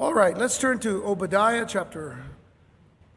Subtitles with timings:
[0.00, 2.16] All right, let's turn to Obadiah chapter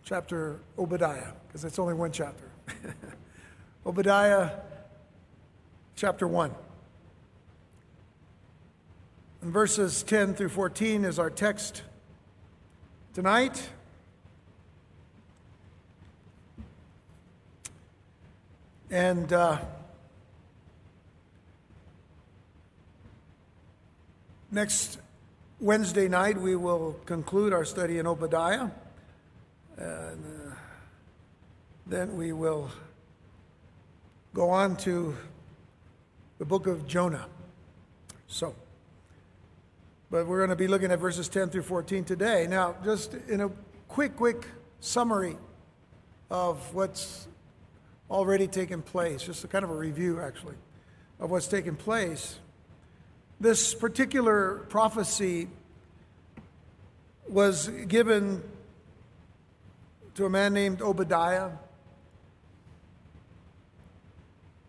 [0.03, 2.43] chapter Obadiah because it's only one chapter.
[3.85, 4.49] Obadiah
[5.95, 6.53] chapter 1.
[9.43, 11.83] And verses 10 through 14 is our text
[13.13, 13.69] tonight.
[18.91, 19.57] And uh,
[24.51, 24.99] next
[25.63, 28.67] Wednesday night, we will conclude our study in Obadiah.
[29.77, 30.55] And uh,
[31.87, 32.69] then we will
[34.33, 35.15] go on to
[36.37, 37.27] the book of Jonah.
[38.27, 38.53] So,
[40.11, 42.45] but we're going to be looking at verses 10 through 14 today.
[42.49, 43.49] Now, just in a
[43.87, 44.45] quick, quick
[44.81, 45.37] summary
[46.29, 47.25] of what's
[48.11, 50.55] already taken place, just a kind of a review, actually,
[51.21, 52.37] of what's taken place.
[53.43, 55.49] This particular prophecy
[57.27, 58.41] was given
[60.15, 61.49] to a man named Obadiah.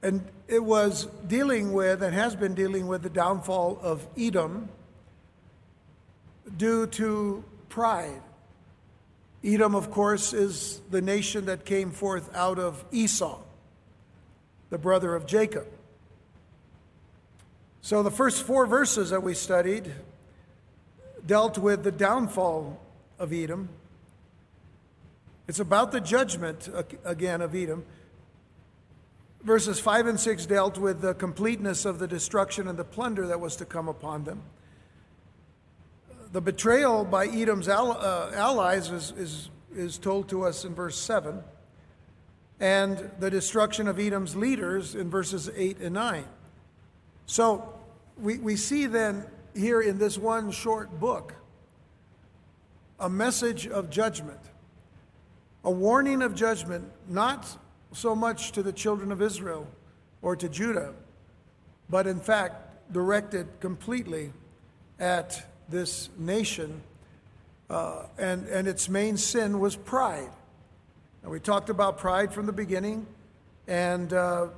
[0.02, 4.68] And it was dealing with, and has been dealing with, the downfall of Edom
[6.56, 8.22] due to pride.
[9.44, 13.38] Edom, of course, is the nation that came forth out of Esau,
[14.70, 15.68] the brother of Jacob.
[17.84, 19.92] So the first four verses that we studied
[21.26, 22.80] dealt with the downfall
[23.18, 23.68] of Edom.
[25.48, 26.66] It's about the judgment
[27.04, 27.84] again of Edom.
[29.42, 33.38] Verses 5 and 6 dealt with the completeness of the destruction and the plunder that
[33.38, 34.40] was to come upon them.
[36.32, 41.44] The betrayal by Edom's uh, allies is, is, is told to us in verse 7,
[42.60, 46.24] and the destruction of Edom's leaders in verses 8 and 9.
[47.26, 47.74] So
[48.18, 51.34] we, we see then here in this one short book
[53.00, 54.40] a message of judgment,
[55.64, 57.58] a warning of judgment, not
[57.92, 59.66] so much to the children of Israel
[60.22, 60.94] or to Judah,
[61.90, 64.32] but in fact directed completely
[64.98, 66.82] at this nation.
[67.68, 70.30] Uh, and, and its main sin was pride.
[71.22, 73.06] And we talked about pride from the beginning
[73.66, 74.48] and uh,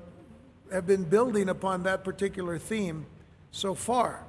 [0.72, 3.06] have been building upon that particular theme
[3.50, 4.24] so far.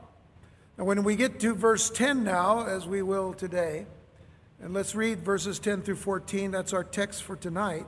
[0.78, 3.86] And when we get to verse 10 now, as we will today,
[4.62, 7.86] and let's read verses 10 through 14, that's our text for tonight.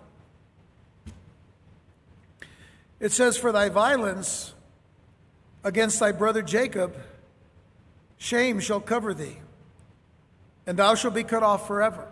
[3.00, 4.54] It says, For thy violence
[5.64, 6.96] against thy brother Jacob,
[8.18, 9.38] shame shall cover thee,
[10.68, 12.08] and thou shalt be cut off forever.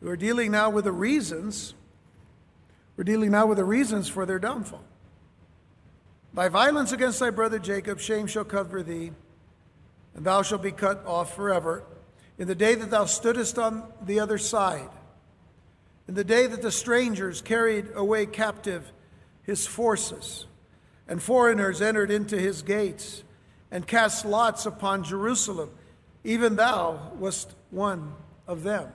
[0.00, 1.74] We're dealing now with the reasons.
[2.98, 4.82] We're dealing now with the reasons for their downfall.
[6.34, 9.12] Thy violence against thy brother Jacob, shame shall cover thee,
[10.16, 11.84] and thou shalt be cut off forever.
[12.38, 14.88] In the day that thou stoodest on the other side,
[16.08, 18.90] in the day that the strangers carried away captive
[19.44, 20.46] his forces,
[21.06, 23.22] and foreigners entered into his gates,
[23.70, 25.70] and cast lots upon Jerusalem,
[26.24, 28.14] even thou wast one
[28.48, 28.88] of them.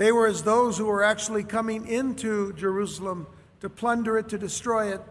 [0.00, 3.26] They were as those who were actually coming into Jerusalem
[3.60, 5.02] to plunder it, to destroy it,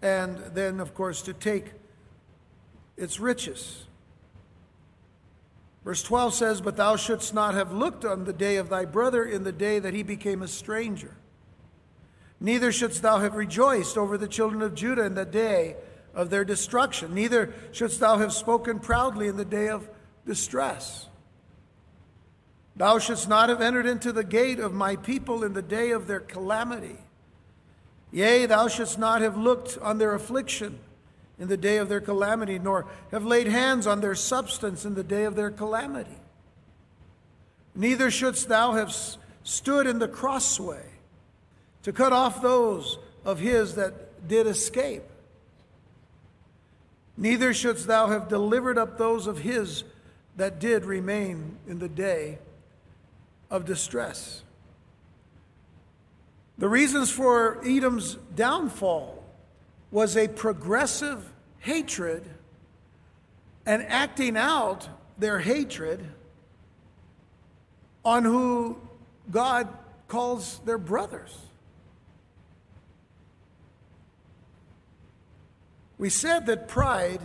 [0.00, 1.72] and then, of course, to take
[2.96, 3.84] its riches.
[5.84, 9.22] Verse 12 says, But thou shouldst not have looked on the day of thy brother
[9.22, 11.14] in the day that he became a stranger.
[12.40, 15.76] Neither shouldst thou have rejoiced over the children of Judah in the day
[16.14, 17.12] of their destruction.
[17.12, 19.90] Neither shouldst thou have spoken proudly in the day of
[20.24, 21.07] distress.
[22.78, 26.06] Thou shouldst not have entered into the gate of my people in the day of
[26.06, 26.96] their calamity.
[28.12, 30.78] Yea, thou shouldst not have looked on their affliction
[31.40, 35.02] in the day of their calamity, nor have laid hands on their substance in the
[35.02, 36.18] day of their calamity.
[37.74, 38.94] Neither shouldst thou have
[39.42, 40.84] stood in the crossway
[41.82, 45.02] to cut off those of his that did escape.
[47.16, 49.82] Neither shouldst thou have delivered up those of his
[50.36, 52.38] that did remain in the day
[53.50, 54.42] of distress.
[56.58, 59.22] The reasons for Edom's downfall
[59.90, 61.24] was a progressive
[61.60, 62.28] hatred
[63.64, 66.04] and acting out their hatred
[68.04, 68.80] on who
[69.30, 69.68] God
[70.08, 71.36] calls their brothers.
[75.98, 77.20] We said that pride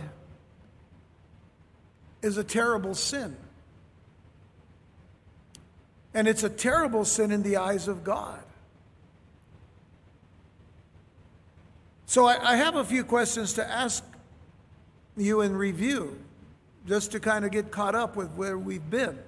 [2.22, 3.36] is a terrible sin.
[6.14, 8.40] And it's a terrible sin in the eyes of God.
[12.06, 14.04] So I, I have a few questions to ask
[15.16, 16.16] you in review
[16.86, 19.18] just to kind of get caught up with where we've been.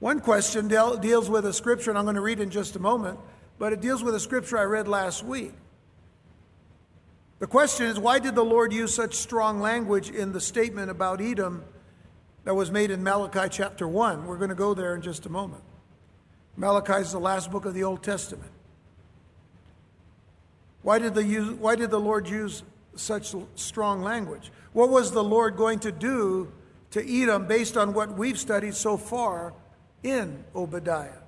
[0.00, 2.78] One question deal, deals with a scripture, and I'm going to read in just a
[2.78, 3.18] moment,
[3.58, 5.52] but it deals with a scripture I read last week.
[7.38, 11.20] The question is why did the Lord use such strong language in the statement about
[11.20, 11.64] Edom
[12.44, 14.26] that was made in Malachi chapter 1?
[14.26, 15.62] We're going to go there in just a moment.
[16.56, 18.50] Malachi is the last book of the Old Testament.
[20.82, 21.24] Why did, the,
[21.58, 22.62] why did the Lord use
[22.94, 24.52] such strong language?
[24.72, 26.52] What was the Lord going to do
[26.90, 29.54] to Edom based on what we've studied so far
[30.02, 31.24] in Obadiah?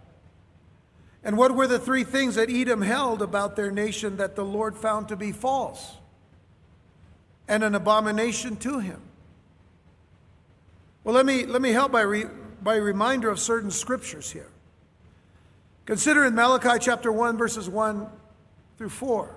[1.24, 4.76] And what were the three things that Edom held about their nation that the Lord
[4.76, 5.96] found to be false
[7.48, 9.00] and an abomination to him?
[11.06, 12.24] Well, let me, let me help by, re,
[12.60, 14.48] by reminder of certain scriptures here.
[15.84, 18.08] Consider in Malachi chapter 1, verses 1
[18.76, 19.36] through 4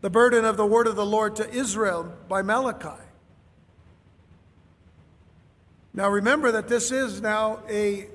[0.00, 3.02] the burden of the word of the Lord to Israel by Malachi.
[5.92, 8.08] Now remember that this is now a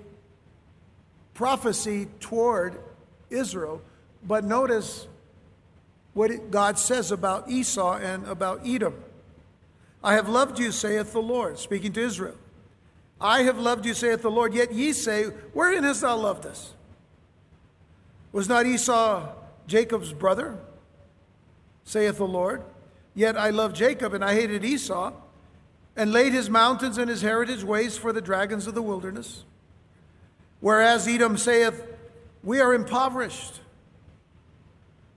[1.36, 2.80] prophecy toward
[3.30, 3.82] Israel,
[4.24, 5.08] but notice
[6.14, 8.96] what God says about Esau and about Edom.
[10.04, 12.38] I have loved you, saith the Lord, speaking to Israel.
[13.20, 16.74] I have loved you, saith the Lord, yet ye say, Wherein hast thou loved us?
[18.32, 19.28] Was not Esau
[19.68, 20.58] Jacob's brother?
[21.84, 22.64] saith the Lord.
[23.16, 25.12] Yet I loved Jacob, and I hated Esau,
[25.96, 29.44] and laid his mountains and his heritage waste for the dragons of the wilderness.
[30.62, 31.84] Whereas Edom saith,
[32.44, 33.60] We are impoverished,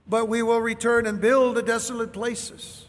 [0.07, 2.87] but we will return and build the desolate places.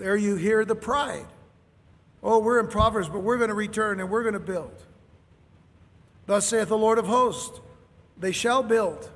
[0.00, 1.26] There you hear the pride.
[2.22, 4.82] Oh, we're impoverished, but we're going to return and we're going to build.
[6.26, 7.60] Thus saith the Lord of hosts,
[8.18, 9.10] They shall build,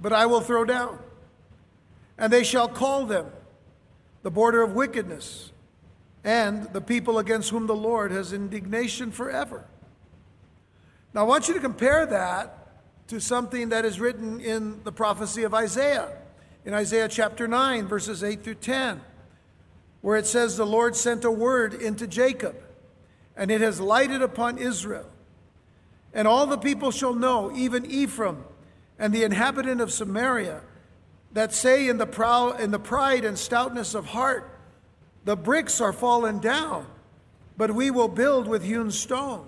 [0.00, 0.98] but I will throw down
[2.20, 3.26] and they shall call them
[4.22, 5.50] the border of wickedness,
[6.22, 9.64] and the people against whom the Lord has indignation forever.
[11.14, 12.58] Now, I want you to compare that
[13.08, 16.10] to something that is written in the prophecy of Isaiah,
[16.66, 19.00] in Isaiah chapter 9, verses 8 through 10,
[20.00, 22.56] where it says, The Lord sent a word into Jacob,
[23.36, 25.08] and it has lighted upon Israel.
[26.12, 28.44] And all the people shall know, even Ephraim
[28.98, 30.62] and the inhabitant of Samaria,
[31.32, 34.58] that say in the, proud, in the pride and stoutness of heart,
[35.24, 36.86] The bricks are fallen down,
[37.56, 39.46] but we will build with hewn stone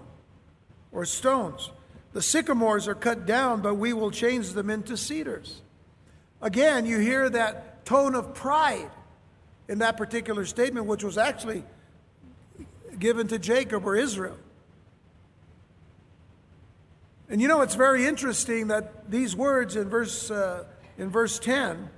[0.92, 1.70] or stones.
[2.12, 5.62] The sycamores are cut down, but we will change them into cedars.
[6.42, 8.90] Again, you hear that tone of pride
[9.68, 11.64] in that particular statement, which was actually
[12.98, 14.36] given to Jacob or Israel.
[17.28, 20.64] And you know, it's very interesting that these words in verse uh,
[20.98, 21.88] in verse 10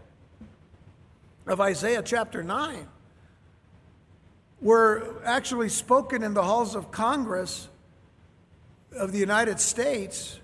[1.47, 2.87] of Isaiah chapter 9
[4.61, 7.69] were actually spoken in the halls of Congress
[8.93, 10.41] of the United States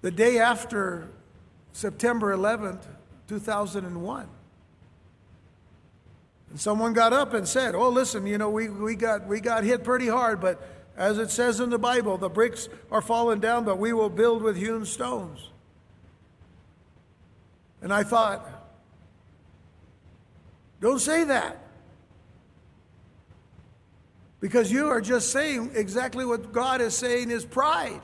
[0.00, 1.08] the day after
[1.72, 2.84] September 11th,
[3.28, 4.28] 2001.
[6.54, 9.64] And someone got up and said, Oh, listen, you know, we, we, got, we got
[9.64, 10.62] hit pretty hard, but
[10.96, 14.40] as it says in the Bible, the bricks are falling down, but we will build
[14.40, 15.50] with hewn stones.
[17.82, 18.48] And I thought,
[20.80, 21.58] don't say that.
[24.38, 28.00] Because you are just saying exactly what God is saying is pride.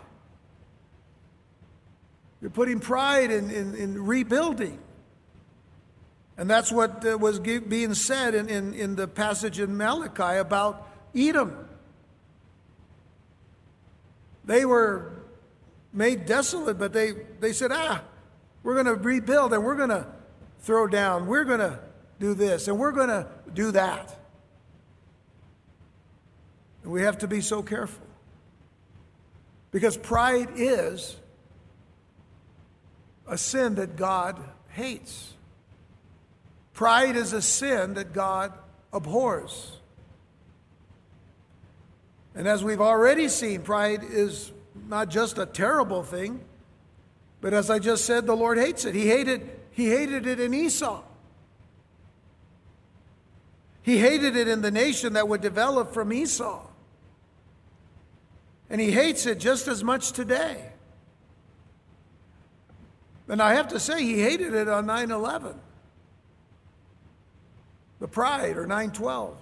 [2.41, 4.81] You're putting pride in, in, in rebuilding.
[6.41, 10.89] And that's what uh, was being said in, in, in the passage in Malachi about
[11.15, 11.69] Edom.
[14.47, 15.23] They were
[15.93, 18.03] made desolate, but they, they said, ah,
[18.63, 20.07] we're going to rebuild and we're going to
[20.61, 21.27] throw down.
[21.27, 21.79] We're going to
[22.19, 24.19] do this and we're going to do that.
[26.85, 28.07] And we have to be so careful.
[29.73, 31.17] Because pride is
[33.29, 35.35] a sin that God hates.
[36.73, 38.53] Pride is a sin that God
[38.93, 39.77] abhors.
[42.35, 44.53] And as we've already seen, pride is
[44.89, 46.41] not just a terrible thing,
[47.41, 48.95] but as I just said, the Lord hates it.
[48.95, 51.03] He hated, he hated it in Esau.
[53.83, 56.67] He hated it in the nation that would develop from Esau.
[58.69, 60.73] And he hates it just as much today.
[63.27, 65.55] And I have to say, he hated it on 9 11.
[68.01, 69.37] The pride, or 912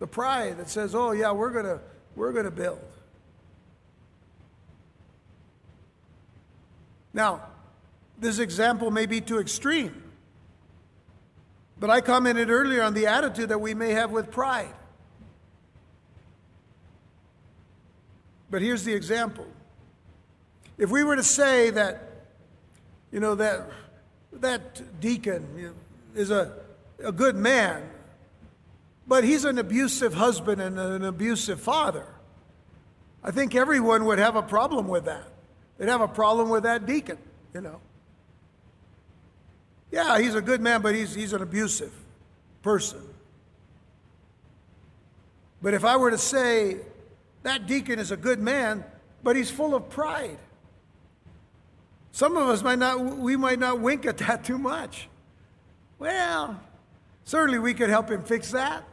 [0.00, 1.80] The pride that says, oh, yeah, we're going to
[2.16, 2.80] we're going to build.
[7.12, 7.42] Now,
[8.18, 10.02] this example may be too extreme,
[11.78, 14.74] But I commented earlier on the attitude that we may have with pride.
[18.50, 19.46] But here's the example.
[20.76, 22.02] If we were to say that,
[23.12, 23.70] you know, that
[24.32, 25.74] that deacon
[26.14, 26.52] is a,
[27.02, 27.88] a good man,
[29.10, 32.06] but he's an abusive husband and an abusive father,
[33.24, 35.26] I think everyone would have a problem with that.
[35.76, 37.18] They'd have a problem with that deacon,
[37.52, 37.80] you know.
[39.90, 41.92] Yeah, he's a good man, but he's, he's an abusive
[42.62, 43.00] person.
[45.60, 46.76] But if I were to say
[47.42, 48.84] that deacon is a good man,
[49.24, 50.38] but he's full of pride,
[52.12, 55.08] some of us might not, we might not wink at that too much.
[55.98, 56.60] Well,
[57.24, 58.84] certainly we could help him fix that.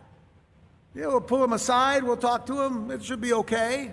[0.97, 3.91] Yeah, we'll pull him aside, we'll talk to him, it should be okay.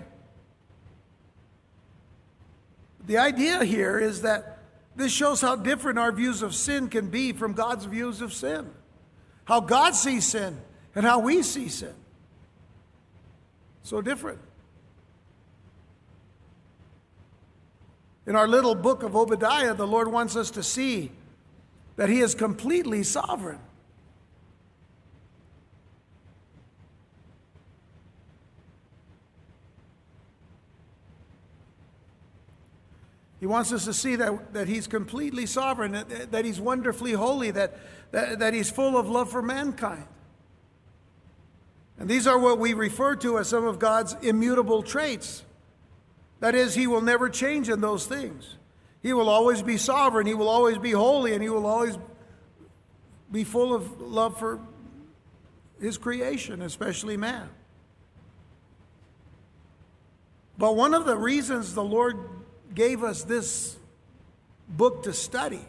[3.05, 4.57] The idea here is that
[4.95, 8.71] this shows how different our views of sin can be from God's views of sin.
[9.43, 10.59] How God sees sin
[10.95, 11.93] and how we see sin.
[13.83, 14.39] So different.
[18.25, 21.11] In our little book of Obadiah, the Lord wants us to see
[21.97, 23.59] that He is completely sovereign.
[33.45, 37.51] He wants us to see that, that He's completely sovereign, that, that He's wonderfully holy,
[37.51, 37.77] that,
[38.09, 40.07] that, that He's full of love for mankind.
[41.99, 45.43] And these are what we refer to as some of God's immutable traits.
[46.39, 48.55] That is, He will never change in those things.
[49.03, 51.99] He will always be sovereign, He will always be holy, and He will always
[53.31, 54.59] be full of love for
[55.79, 57.47] His creation, especially man.
[60.57, 62.17] But one of the reasons the Lord
[62.73, 63.77] gave us this
[64.67, 65.65] book to study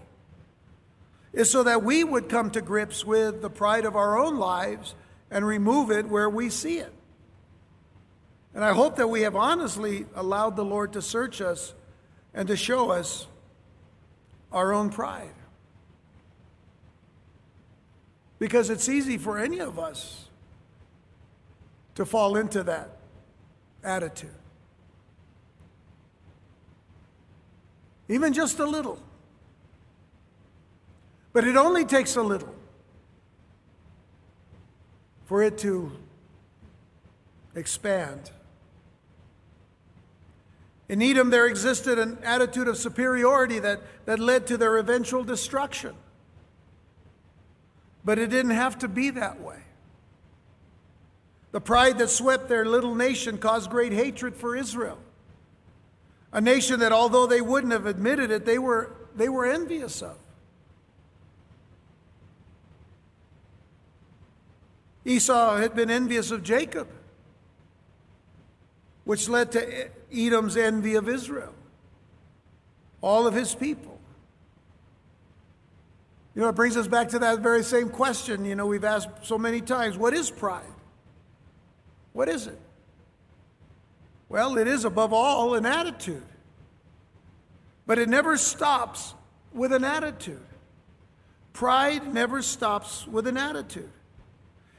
[1.33, 4.95] is so that we would come to grips with the pride of our own lives
[5.31, 6.93] and remove it where we see it.
[8.55, 11.75] And I hope that we have honestly allowed the Lord to search us
[12.33, 13.27] and to show us
[14.51, 15.35] our own pride.
[18.39, 20.29] Because it's easy for any of us
[21.97, 22.97] to fall into that
[23.85, 24.31] attitude.
[28.09, 29.01] Even just a little.
[31.33, 32.55] But it only takes a little
[35.25, 35.93] for it to
[37.55, 38.31] expand
[40.89, 45.95] in Edom, there existed an attitude of superiority that, that led to their eventual destruction.
[48.05, 49.59] But it didn't have to be that way.
[51.51, 54.99] The pride that swept their little nation caused great hatred for Israel.
[56.37, 60.19] A nation that, although they wouldn't have admitted it, they were, they were envious of.
[65.07, 66.89] Esau had been envious of Jacob
[69.05, 71.55] which led to Edom's envy of Israel,
[73.01, 73.99] all of his people.
[76.35, 79.09] You know, it brings us back to that very same question, you know, we've asked
[79.23, 80.65] so many times what is pride?
[82.13, 82.59] What is it?
[84.29, 86.23] Well, it is above all an attitude.
[87.87, 89.15] But it never stops
[89.53, 90.45] with an attitude.
[91.53, 93.91] Pride never stops with an attitude.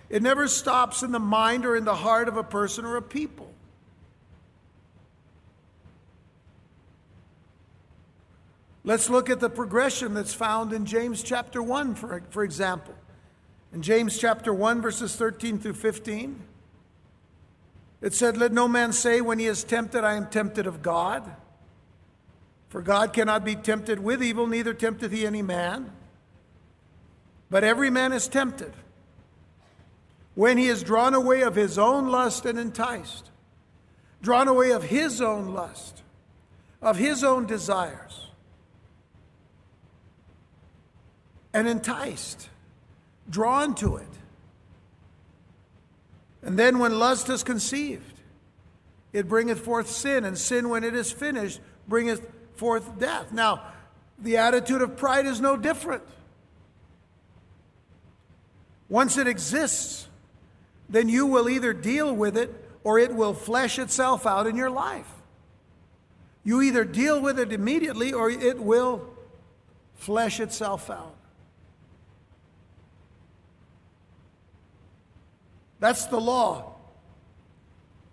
[0.09, 3.01] It never stops in the mind or in the heart of a person or a
[3.01, 3.51] people.
[8.83, 12.93] Let's look at the progression that's found in James chapter 1, for, for example.
[13.73, 16.41] In James chapter 1, verses 13 through 15,
[18.01, 21.29] it said, Let no man say when he is tempted, I am tempted of God.
[22.69, 25.91] For God cannot be tempted with evil, neither tempteth he any man.
[27.49, 28.73] But every man is tempted
[30.35, 33.31] when he is drawn away of his own lust and enticed,
[34.21, 36.03] drawn away of his own lust,
[36.81, 38.27] of his own desires.
[41.57, 42.49] and enticed,
[43.31, 44.06] drawn to it.
[46.47, 48.21] And then when lust is conceived,
[49.11, 52.25] it bringeth forth sin, and sin, when it is finished, bringeth
[52.55, 53.33] forth death.
[53.33, 53.63] Now,
[54.17, 56.03] the attitude of pride is no different.
[58.87, 60.07] Once it exists,
[60.87, 62.49] then you will either deal with it
[62.85, 65.11] or it will flesh itself out in your life.
[66.45, 69.05] You either deal with it immediately or it will
[69.95, 71.17] flesh itself out.
[75.79, 76.75] That's the law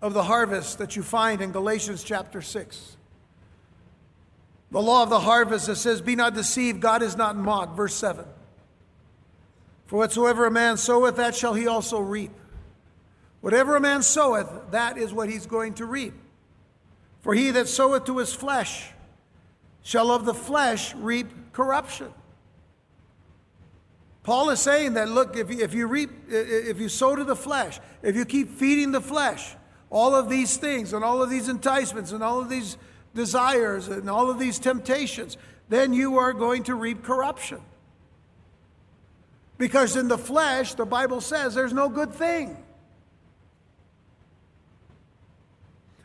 [0.01, 2.97] of the harvest that you find in Galatians chapter 6.
[4.71, 7.75] The law of the harvest that says, Be not deceived, God is not mocked.
[7.75, 8.25] Verse 7.
[9.87, 12.31] For whatsoever a man soweth, that shall he also reap.
[13.41, 16.13] Whatever a man soweth, that is what he's going to reap.
[17.21, 18.91] For he that soweth to his flesh
[19.83, 22.11] shall of the flesh reap corruption.
[24.25, 27.35] Paul is saying that look, if you, if you reap, if you sow to the
[27.35, 29.55] flesh, if you keep feeding the flesh,
[29.91, 32.75] all of these things and all of these enticements and all of these
[33.13, 35.37] desires and all of these temptations,
[35.69, 37.61] then you are going to reap corruption.
[39.59, 42.57] Because in the flesh, the Bible says there's no good thing.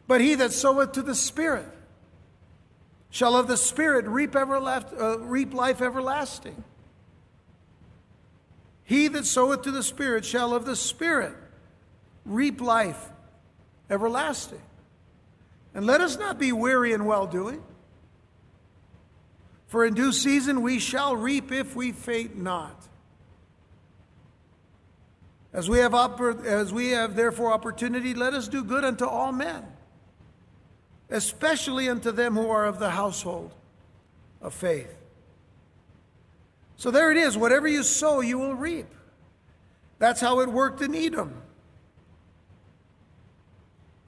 [0.06, 1.66] But he that soweth to the Spirit
[3.08, 6.64] shall of the Spirit reap, uh, reap life everlasting.
[8.90, 11.32] He that soweth to the Spirit shall of the Spirit
[12.24, 13.00] reap life
[13.88, 14.62] everlasting.
[15.72, 17.62] And let us not be weary in well doing,
[19.68, 22.88] for in due season we shall reap if we faint not.
[25.52, 29.30] As we have, oppor- as we have therefore opportunity, let us do good unto all
[29.30, 29.62] men,
[31.10, 33.52] especially unto them who are of the household
[34.42, 34.99] of faith.
[36.80, 37.36] So there it is.
[37.36, 38.86] Whatever you sow, you will reap.
[39.98, 41.42] That's how it worked in Edom.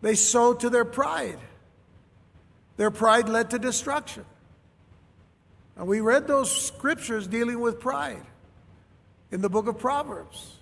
[0.01, 1.39] They sowed to their pride.
[2.79, 4.25] Their pride led to destruction.
[5.77, 8.25] And we read those scriptures dealing with pride
[9.31, 10.57] in the book of Proverbs.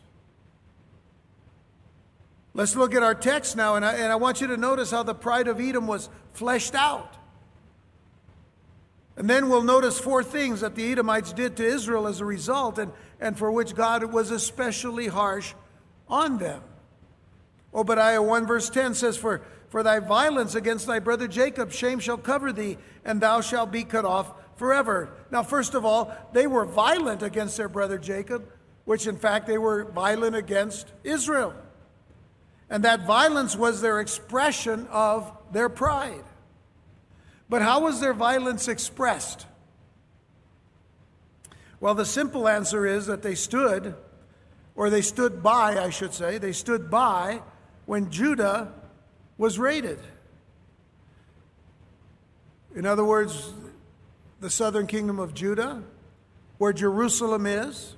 [2.54, 5.04] Let's look at our text now, and I, and I want you to notice how
[5.04, 7.19] the pride of Edom was fleshed out.
[9.20, 12.78] And then we'll notice four things that the Edomites did to Israel as a result,
[12.78, 15.52] and, and for which God was especially harsh
[16.08, 16.62] on them.
[17.74, 22.16] Obadiah 1 verse 10 says, For, for thy violence against thy brother Jacob, shame shall
[22.16, 25.10] cover thee, and thou shalt be cut off forever.
[25.30, 28.50] Now, first of all, they were violent against their brother Jacob,
[28.86, 31.52] which in fact they were violent against Israel.
[32.70, 36.24] And that violence was their expression of their pride.
[37.50, 39.44] But how was their violence expressed?
[41.80, 43.96] Well, the simple answer is that they stood,
[44.76, 47.42] or they stood by, I should say, they stood by
[47.86, 48.72] when Judah
[49.36, 49.98] was raided.
[52.76, 53.52] In other words,
[54.38, 55.82] the southern kingdom of Judah,
[56.58, 57.96] where Jerusalem is,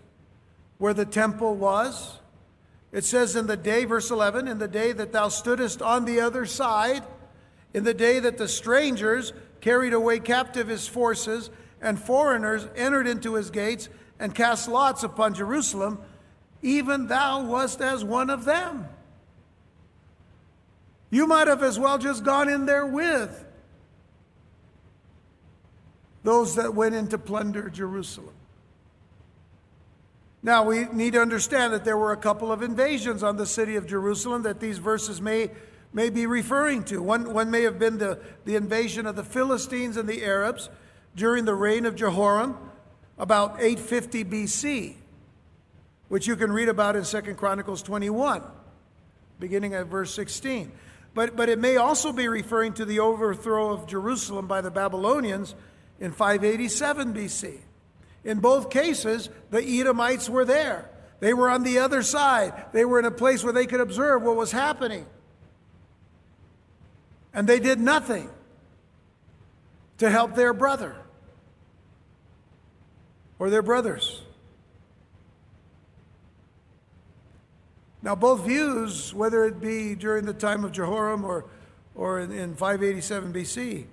[0.79, 2.21] where the temple was,
[2.91, 6.21] it says in the day, verse 11, in the day that thou stoodest on the
[6.21, 7.03] other side,
[7.75, 13.35] in the day that the strangers carried away captive his forces, and foreigners entered into
[13.35, 15.99] his gates and cast lots upon Jerusalem,
[16.63, 18.87] even thou wast as one of them.
[21.11, 23.45] You might have as well just gone in there with
[26.23, 28.35] those that went in to plunder Jerusalem.
[30.43, 33.77] Now, we need to understand that there were a couple of invasions on the city
[33.77, 35.51] of Jerusalem that these verses may,
[35.93, 37.03] may be referring to.
[37.03, 40.71] One, one may have been the, the invasion of the Philistines and the Arabs
[41.15, 42.57] during the reign of Jehoram,
[43.19, 44.95] about 850 BC,
[46.09, 48.43] which you can read about in 2 Chronicles 21,
[49.39, 50.73] beginning at verse 16.
[51.15, 55.55] But, but it may also be referring to the overthrow of Jerusalem by the Babylonians
[56.01, 57.59] in 587 BC.
[58.25, 60.89] In both cases, the Edomites were there.
[61.21, 62.53] They were on the other side.
[62.73, 65.07] They were in a place where they could observe what was happening.
[67.35, 68.29] And they did nothing
[69.99, 70.97] to help their brother
[73.39, 74.23] or their brothers.
[78.03, 81.45] Now, both views, whether it be during the time of Jehoram or,
[81.95, 83.85] or in, in 587 BC,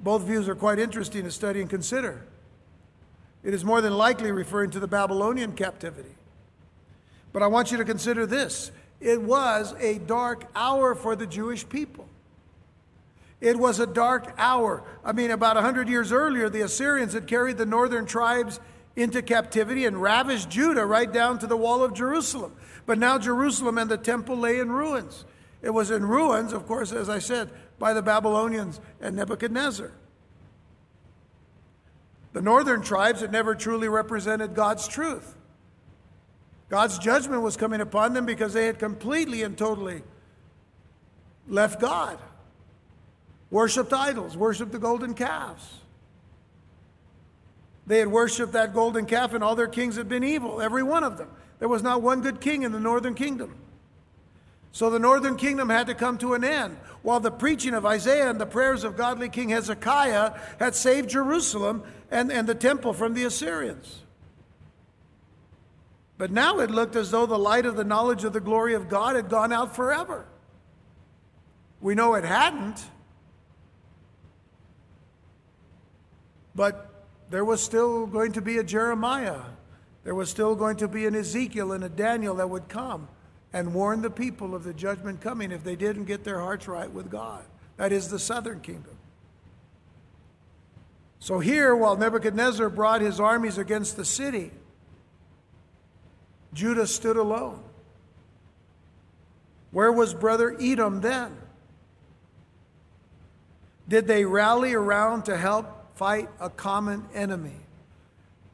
[0.00, 2.26] both views are quite interesting to study and consider.
[3.42, 6.14] It is more than likely referring to the Babylonian captivity.
[7.32, 11.68] But I want you to consider this it was a dark hour for the Jewish
[11.68, 12.08] people.
[13.44, 14.82] It was a dark hour.
[15.04, 18.58] I mean, about 100 years earlier, the Assyrians had carried the northern tribes
[18.96, 22.56] into captivity and ravished Judah right down to the wall of Jerusalem.
[22.86, 25.26] But now Jerusalem and the temple lay in ruins.
[25.60, 29.92] It was in ruins, of course, as I said, by the Babylonians and Nebuchadnezzar.
[32.32, 35.36] The northern tribes had never truly represented God's truth.
[36.70, 40.02] God's judgment was coming upon them because they had completely and totally
[41.46, 42.18] left God,
[43.54, 45.74] worshiped idols, worshiped the golden calves.
[47.86, 51.04] They had worshiped that golden calf, and all their kings had been evil, every one
[51.04, 51.28] of them.
[51.60, 53.54] There was not one good king in the northern kingdom.
[54.72, 58.28] So the northern kingdom had to come to an end, while the preaching of Isaiah
[58.28, 63.14] and the prayers of godly King Hezekiah had saved Jerusalem and, and the temple from
[63.14, 64.02] the Assyrians.
[66.18, 68.88] But now it looked as though the light of the knowledge of the glory of
[68.88, 70.26] God had gone out forever.
[71.80, 72.84] We know it hadn't.
[76.54, 76.90] But
[77.30, 79.40] there was still going to be a Jeremiah.
[80.04, 83.08] There was still going to be an Ezekiel and a Daniel that would come
[83.52, 86.90] and warn the people of the judgment coming if they didn't get their hearts right
[86.90, 87.44] with God.
[87.76, 88.96] That is the southern kingdom.
[91.20, 94.50] So here, while Nebuchadnezzar brought his armies against the city,
[96.52, 97.62] Judah stood alone.
[99.70, 101.36] Where was brother Edom then?
[103.88, 107.56] Did they rally around to help fight a common enemy?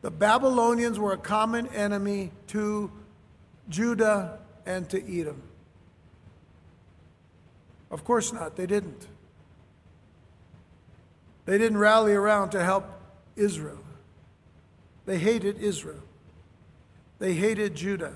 [0.03, 2.91] The Babylonians were a common enemy to
[3.69, 5.43] Judah and to Edom.
[7.91, 9.07] Of course not, they didn't.
[11.45, 12.87] They didn't rally around to help
[13.37, 13.79] Israel.
[15.07, 16.03] They hated Israel.
[17.19, 18.15] They hated Judah.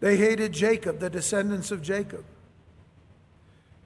[0.00, 2.24] They hated Jacob, the descendants of Jacob.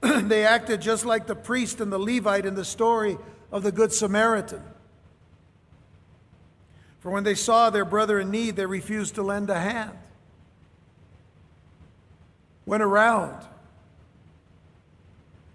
[0.23, 3.17] they acted just like the priest and the Levite in the story
[3.51, 4.61] of the Good Samaritan.
[6.99, 9.97] For when they saw their brother in need, they refused to lend a hand.
[12.65, 13.45] Went around,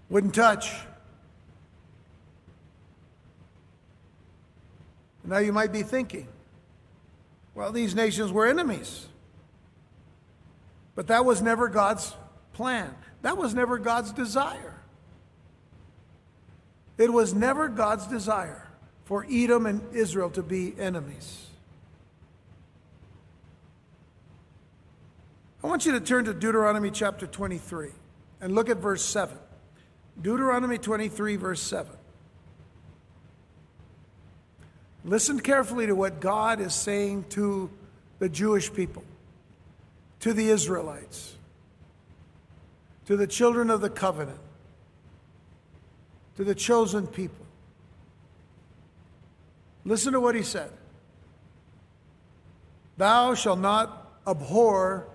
[0.08, 0.72] wouldn't touch.
[5.24, 6.28] Now you might be thinking,
[7.54, 9.06] well, these nations were enemies.
[10.94, 12.14] But that was never God's
[12.52, 12.94] plan.
[13.22, 14.74] That was never God's desire.
[16.98, 18.68] It was never God's desire
[19.04, 21.46] for Edom and Israel to be enemies.
[25.62, 27.90] I want you to turn to Deuteronomy chapter 23
[28.40, 29.36] and look at verse 7.
[30.20, 31.90] Deuteronomy 23, verse 7.
[35.04, 37.70] Listen carefully to what God is saying to
[38.18, 39.04] the Jewish people,
[40.20, 41.36] to the Israelites,
[43.10, 44.38] to the children of the covenant,
[46.36, 47.44] to the chosen people.
[49.84, 50.70] Listen to what he said
[52.98, 55.08] Thou shalt not abhor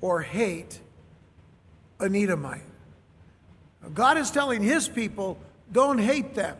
[0.00, 0.80] or hate
[2.00, 2.64] an Edomite.
[3.94, 5.38] God is telling his people,
[5.70, 6.56] don't hate them.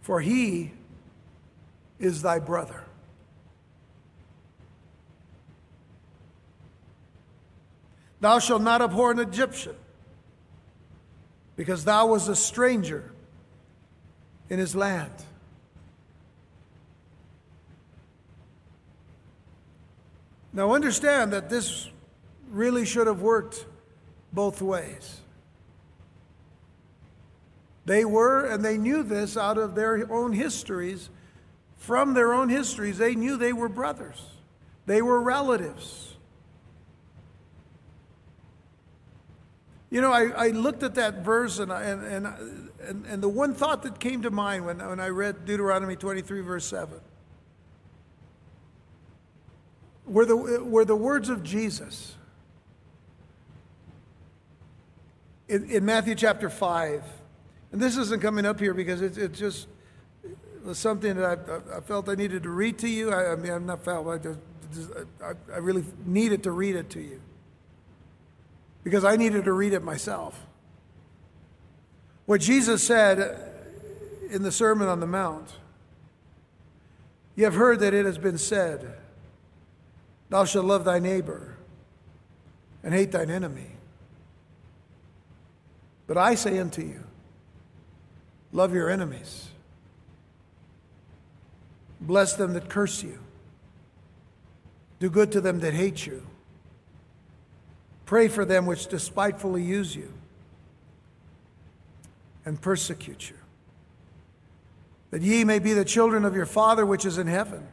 [0.00, 0.72] for he
[2.00, 2.82] is thy brother.
[8.22, 9.74] Thou shalt not abhor an Egyptian,
[11.56, 13.10] because thou was a stranger
[14.48, 15.10] in his land.
[20.52, 21.88] Now, understand that this
[22.48, 23.66] really should have worked
[24.32, 25.20] both ways.
[27.86, 31.10] They were, and they knew this out of their own histories.
[31.76, 34.22] From their own histories, they knew they were brothers,
[34.86, 36.11] they were relatives.
[39.92, 43.52] You know, I, I looked at that verse, and, and, and, and, and the one
[43.52, 46.98] thought that came to mind when, when I read Deuteronomy 23, verse 7,
[50.06, 52.14] were the, were the words of Jesus.
[55.48, 57.04] In, in Matthew chapter 5,
[57.72, 59.68] and this isn't coming up here because it, it just
[60.64, 63.10] was something that I, I, felt I needed to read to you.
[63.10, 64.38] I, I mean, I'm not felt, I, just,
[65.22, 67.20] I, I really needed to read it to you
[68.84, 70.46] because I needed to read it myself.
[72.26, 73.38] What Jesus said
[74.30, 75.48] in the Sermon on the Mount
[77.34, 78.94] You have heard that it has been said,
[80.28, 81.56] Thou shalt love thy neighbor
[82.82, 83.72] and hate thine enemy.
[86.06, 87.04] But I say unto you,
[88.52, 89.48] Love your enemies.
[92.00, 93.18] Bless them that curse you.
[94.98, 96.22] Do good to them that hate you.
[98.12, 100.12] Pray for them which despitefully use you
[102.44, 103.36] and persecute you,
[105.10, 107.66] that ye may be the children of your Father which is in heaven.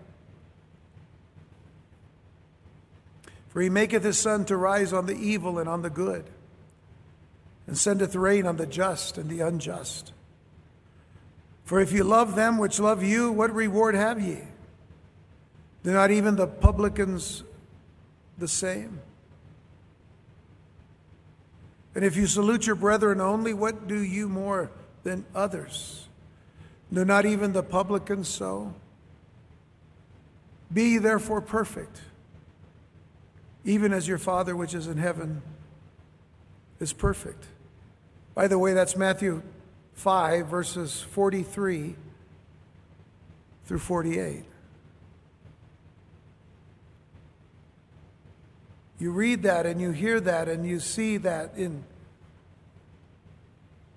[3.50, 6.24] For he maketh his sun to rise on the evil and on the good,
[7.68, 10.14] and sendeth rain on the just and the unjust.
[11.66, 14.38] For if you love them which love you, what reward have ye?
[15.84, 17.44] Do not even the publicans
[18.38, 19.02] the same?
[21.96, 24.72] And if you salute your brethren only, what do you more
[25.04, 26.08] than others?
[26.92, 28.74] Do not even the publicans so?
[30.72, 32.02] Be therefore perfect,
[33.66, 35.42] even as your Father which is in heaven
[36.80, 37.46] is perfect.
[38.36, 39.42] By the way, that's Matthew
[39.94, 41.96] 5, verses 43
[43.66, 44.46] through 48.
[49.00, 51.84] You read that and you hear that and you see that in,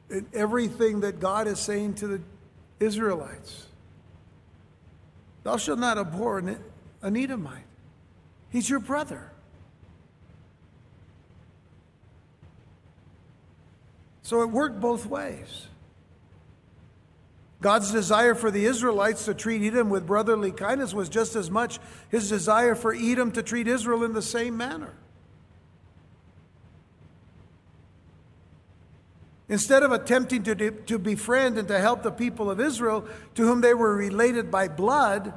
[0.08, 2.20] in everything that God is saying to the
[2.78, 3.66] Israelites.
[5.42, 6.56] Thou shalt not abhor an,
[7.02, 7.64] an Edomite.
[8.50, 9.32] He's your brother.
[14.22, 15.66] So it worked both ways.
[17.62, 21.78] God's desire for the Israelites to treat Edom with brotherly kindness was just as much
[22.10, 24.92] his desire for Edom to treat Israel in the same manner.
[29.48, 33.60] Instead of attempting to, to befriend and to help the people of Israel to whom
[33.60, 35.32] they were related by blood,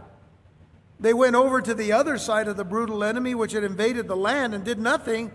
[0.99, 4.15] they went over to the other side of the brutal enemy which had invaded the
[4.15, 5.31] land and did nothing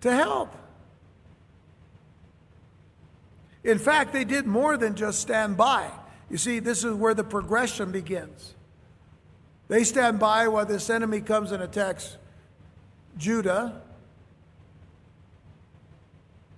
[0.00, 0.56] to help.
[3.62, 5.90] In fact, they did more than just stand by.
[6.30, 8.54] You see, this is where the progression begins.
[9.68, 12.16] They stand by while this enemy comes and attacks
[13.16, 13.80] Judah.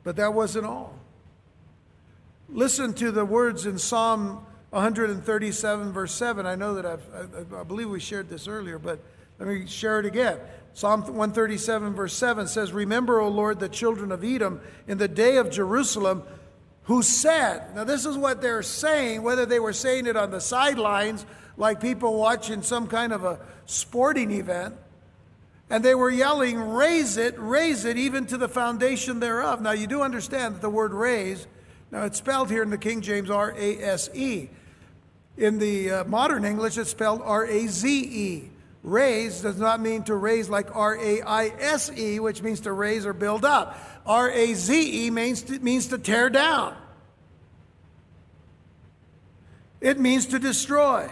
[0.04, 0.94] But that wasn't all.
[2.48, 6.46] Listen to the words in Psalm 137, verse 7.
[6.46, 9.00] I know that I've, I, I believe we shared this earlier, but
[9.38, 10.38] let me share it again.
[10.72, 15.37] Psalm 137, verse 7 says, Remember, O Lord, the children of Edom in the day
[15.37, 16.22] of Jerusalem
[16.88, 20.40] who said, now this is what they're saying, whether they were saying it on the
[20.40, 21.24] sidelines,
[21.59, 24.74] like people watching some kind of a sporting event,
[25.68, 29.61] and they were yelling, Raise it, raise it, even to the foundation thereof.
[29.61, 31.46] Now, you do understand that the word raise,
[31.90, 34.48] now it's spelled here in the King James R A S E.
[35.37, 38.51] In the uh, modern English, it's spelled R A Z E.
[38.83, 42.73] Raise does not mean to raise like R A I S E, which means to
[42.73, 43.79] raise or build up.
[44.07, 46.77] R A Z E means to, means to tear down,
[49.81, 51.11] it means to destroy,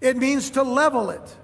[0.00, 1.36] it means to level it.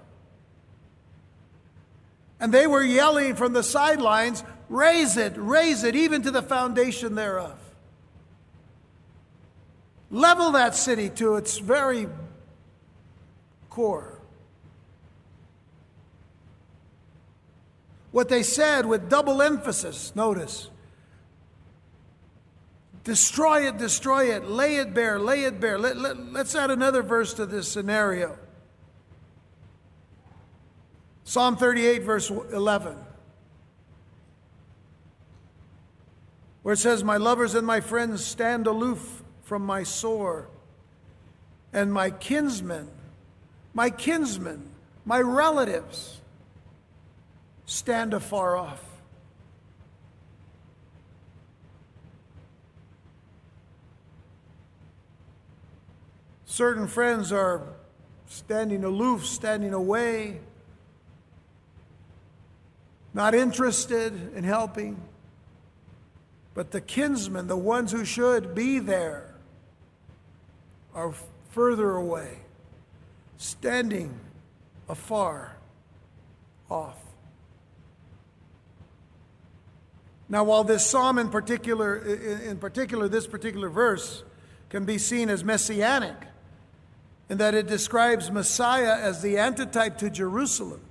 [2.40, 7.14] And they were yelling from the sidelines, Raise it, raise it, even to the foundation
[7.14, 7.58] thereof.
[10.10, 12.06] Level that city to its very
[13.78, 14.18] core.
[18.10, 20.68] What they said with double emphasis, notice.
[23.04, 25.78] Destroy it, destroy it, lay it bare, lay it bare.
[25.78, 28.36] Let, let, let's add another verse to this scenario.
[31.22, 32.96] Psalm 38, verse 11,
[36.62, 40.48] where it says, My lovers and my friends stand aloof from my sore,
[41.72, 42.88] and my kinsmen,
[43.74, 44.70] my kinsmen,
[45.04, 46.20] my relatives,
[47.66, 48.82] stand afar off.
[56.46, 57.62] Certain friends are
[58.26, 60.40] standing aloof, standing away,
[63.14, 65.00] not interested in helping.
[66.54, 69.34] But the kinsmen, the ones who should be there,
[70.94, 71.14] are
[71.50, 72.38] further away,
[73.38, 74.18] standing
[74.88, 75.56] afar
[76.70, 76.98] off.
[80.28, 84.22] Now, while this psalm in particular, in particular, this particular verse
[84.68, 86.16] can be seen as messianic,
[87.30, 90.82] in that it describes Messiah as the antitype to Jerusalem,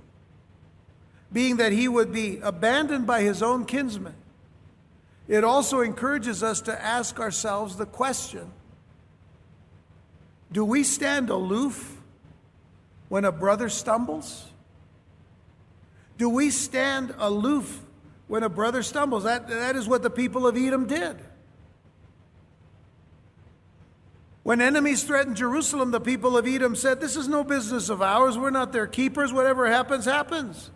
[1.32, 4.14] being that he would be abandoned by his own kinsmen,
[5.28, 8.50] it also encourages us to ask ourselves the question
[10.50, 11.97] Do we stand aloof
[13.08, 14.46] when a brother stumbles?
[16.16, 17.80] Do we stand aloof
[18.28, 19.24] when a brother stumbles.
[19.24, 21.16] That, that is what the people of Edom did.
[24.44, 28.38] When enemies threatened Jerusalem, the people of Edom said, This is no business of ours.
[28.38, 29.32] We're not their keepers.
[29.32, 30.70] Whatever happens, happens.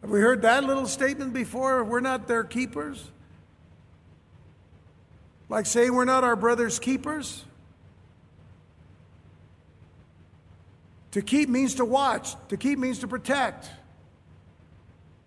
[0.00, 1.84] Have we heard that little statement before?
[1.84, 3.10] We're not their keepers?
[5.48, 7.44] Like saying we're not our brother's keepers?
[11.12, 13.70] To keep means to watch, to keep means to protect.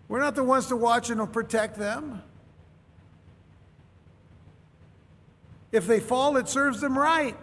[0.08, 2.22] We're not the ones to watch and to protect them.
[5.72, 7.36] If they fall, it serves them right.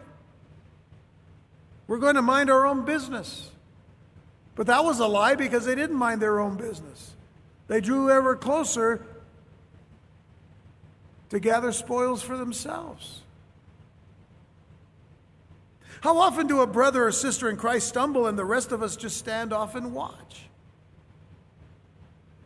[1.88, 3.50] We're going to mind our own business.
[4.56, 7.12] But that was a lie because they didn't mind their own business.
[7.68, 9.06] They drew ever closer
[11.30, 13.23] to gather spoils for themselves.
[16.04, 18.98] How often do a brother or sister in Christ stumble and the rest of us
[18.98, 20.42] just stand off and watch?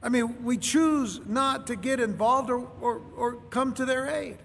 [0.04, 4.38] I mean, we choose not to get involved or, or, or come to their aid.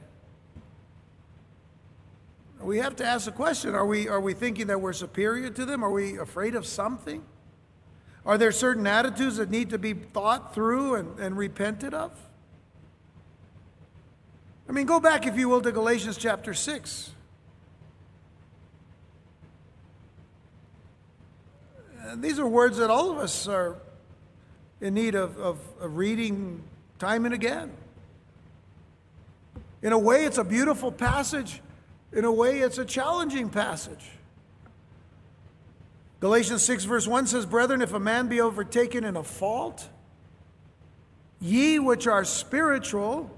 [2.59, 5.67] We have to ask the question are we, are we thinking that we're superior to
[5.67, 5.85] them?
[5.85, 7.23] Are we afraid of something?
[8.25, 12.19] Are there certain attitudes that need to be thought through and, and repented of?
[14.71, 17.11] I mean, go back, if you will, to Galatians chapter 6.
[22.17, 23.77] These are words that all of us are
[24.81, 26.63] in need of, of, of reading
[26.99, 27.71] time and again.
[29.83, 31.61] In a way, it's a beautiful passage.
[32.13, 34.11] In a way, it's a challenging passage.
[36.21, 39.89] Galatians 6, verse 1 says, Brethren, if a man be overtaken in a fault,
[41.41, 43.29] ye which are spiritual,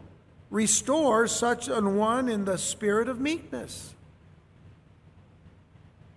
[0.51, 3.95] restore such an one in the spirit of meekness,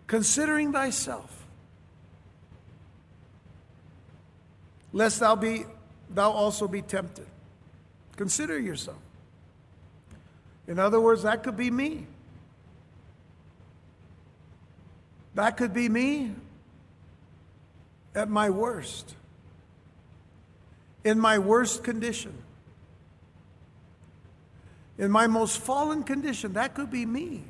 [0.07, 1.36] considering thyself,
[4.93, 5.65] lest thou be
[6.09, 7.27] thou also be tempted.
[8.15, 8.97] Consider yourself.
[10.67, 12.07] In other words, that could be me.
[15.35, 16.33] That could be me
[18.15, 19.13] at my worst,
[21.03, 22.33] in my worst condition,
[24.97, 26.53] in my most fallen condition.
[26.53, 27.43] That could be me.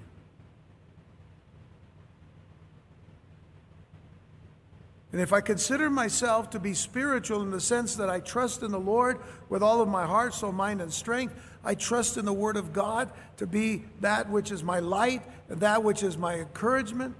[5.12, 8.72] And if I consider myself to be spiritual in the sense that I trust in
[8.72, 12.34] the Lord with all of my heart, soul, mind, and strength, I trust in the
[12.34, 16.36] Word of God to be that which is my light and that which is my
[16.36, 17.16] encouragement,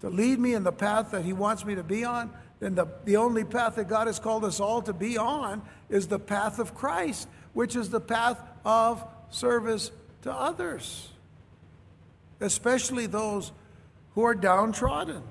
[0.00, 2.86] to lead me in the path that He wants me to be on, then the,
[3.04, 6.58] the only path that God has called us all to be on is the path
[6.58, 9.90] of Christ, which is the path of service
[10.22, 11.08] to others,
[12.40, 13.52] especially those
[14.14, 15.22] who are downtrodden.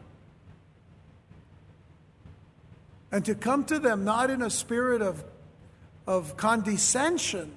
[3.12, 5.24] And to come to them not in a spirit of,
[6.06, 7.52] of condescension,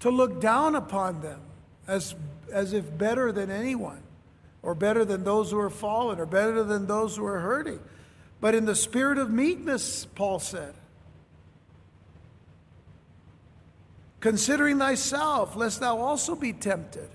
[0.00, 1.40] to look down upon them
[1.86, 2.14] as,
[2.52, 4.02] as if better than anyone,
[4.62, 7.80] or better than those who are fallen, or better than those who are hurting
[8.40, 10.74] but in the spirit of meekness, Paul said.
[14.20, 17.08] Considering thyself, lest thou also be tempted.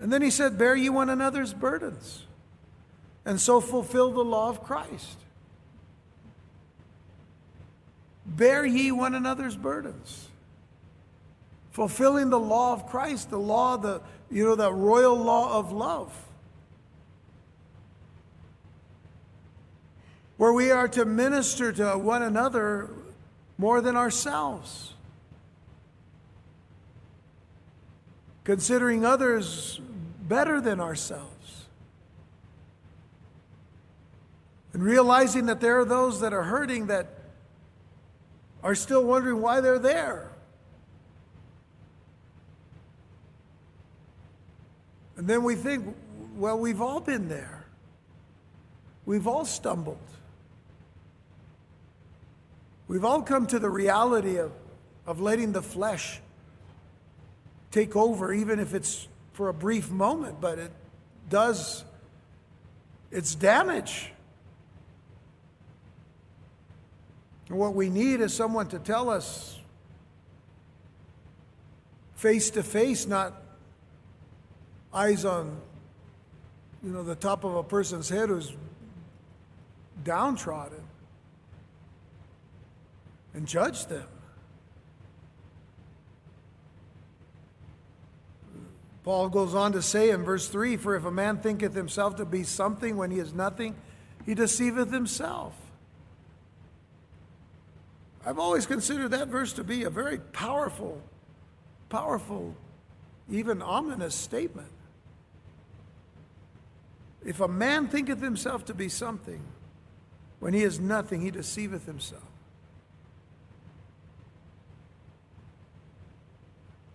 [0.00, 2.24] And then he said, Bear ye one another's burdens,
[3.24, 5.18] and so fulfill the law of Christ.
[8.26, 10.28] Bear ye one another's burdens.
[11.72, 16.12] Fulfilling the law of Christ, the law, the you know, the royal law of love.
[20.40, 22.88] where we are to minister to one another
[23.58, 24.94] more than ourselves.
[28.44, 29.82] Considering others
[30.22, 31.59] better than ourselves.
[34.80, 37.06] And realizing that there are those that are hurting that
[38.62, 40.30] are still wondering why they're there.
[45.18, 45.94] And then we think,
[46.34, 47.66] well, we've all been there.
[49.04, 49.98] We've all stumbled.
[52.88, 54.50] We've all come to the reality of,
[55.06, 56.22] of letting the flesh
[57.70, 60.72] take over, even if it's for a brief moment, but it
[61.28, 61.84] does
[63.10, 64.10] its damage.
[67.50, 69.58] And what we need is someone to tell us
[72.14, 73.34] face to face, not
[74.94, 75.60] eyes on
[76.82, 78.54] you know the top of a person's head who's
[80.04, 80.82] downtrodden
[83.34, 84.06] and judge them.
[89.02, 92.24] Paul goes on to say in verse 3 For if a man thinketh himself to
[92.24, 93.74] be something when he is nothing,
[94.24, 95.59] he deceiveth himself.
[98.24, 101.00] I've always considered that verse to be a very powerful,
[101.88, 102.54] powerful,
[103.30, 104.70] even ominous statement.
[107.24, 109.42] If a man thinketh himself to be something,
[110.38, 112.22] when he is nothing, he deceiveth himself.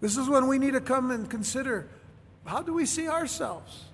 [0.01, 1.87] This is when we need to come and consider
[2.45, 3.85] how do we see ourselves?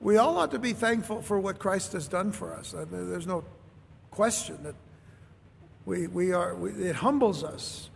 [0.00, 2.72] We all ought to be thankful for what Christ has done for us.
[2.72, 3.44] Uh, there's no
[4.10, 4.74] question that
[5.84, 7.90] we, we are, we, it humbles us,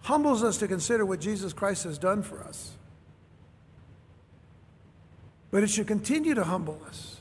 [0.00, 2.72] humbles us to consider what Jesus Christ has done for us.
[5.50, 7.18] But it should continue to humble us.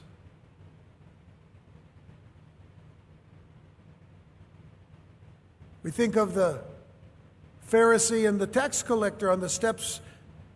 [5.83, 6.61] We think of the
[7.69, 10.01] Pharisee and the tax collector on the steps,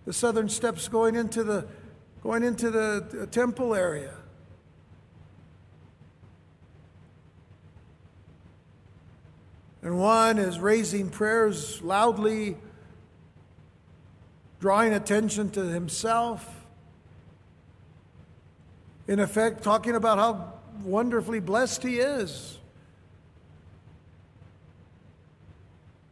[0.05, 1.65] the southern steps going into the,
[2.23, 4.13] going into the temple area.
[9.81, 12.55] And one is raising prayers loudly,
[14.61, 16.65] drawing attention to himself.
[19.09, 20.53] In effect, talking about how
[20.85, 22.57] wonderfully blessed he is.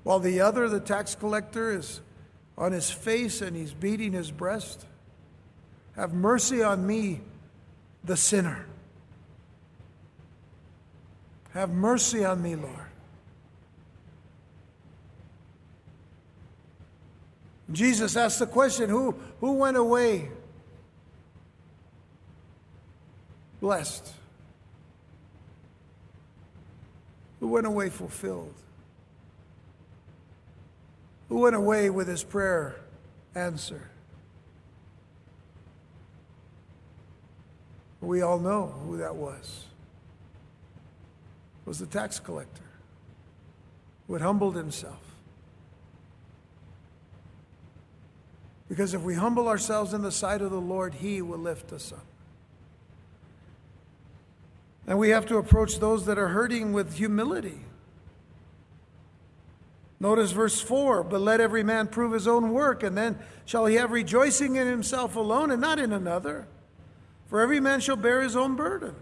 [0.03, 2.01] While the other, the tax collector, is
[2.57, 4.85] on his face and he's beating his breast.
[5.95, 7.21] Have mercy on me,
[8.03, 8.65] the sinner.
[11.53, 12.75] Have mercy on me, Lord.
[17.71, 20.29] Jesus asked the question who, who went away
[23.61, 24.11] blessed?
[27.39, 28.53] Who went away fulfilled?
[31.29, 32.75] Who went away with his prayer
[33.33, 33.90] answered?
[38.01, 39.65] We all know who that was.
[41.63, 42.63] It was the tax collector
[44.07, 44.99] who had humbled himself.
[48.67, 51.91] Because if we humble ourselves in the sight of the Lord, He will lift us
[51.91, 52.05] up.
[54.87, 57.59] And we have to approach those that are hurting with humility.
[59.99, 63.75] Notice verse 4 But let every man prove his own work, and then shall he
[63.75, 66.47] have rejoicing in himself alone and not in another.
[67.31, 68.93] For every man shall bear his own burden.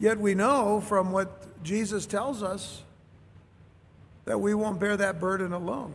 [0.00, 2.82] Yet we know from what Jesus tells us
[4.24, 5.94] that we won't bear that burden alone.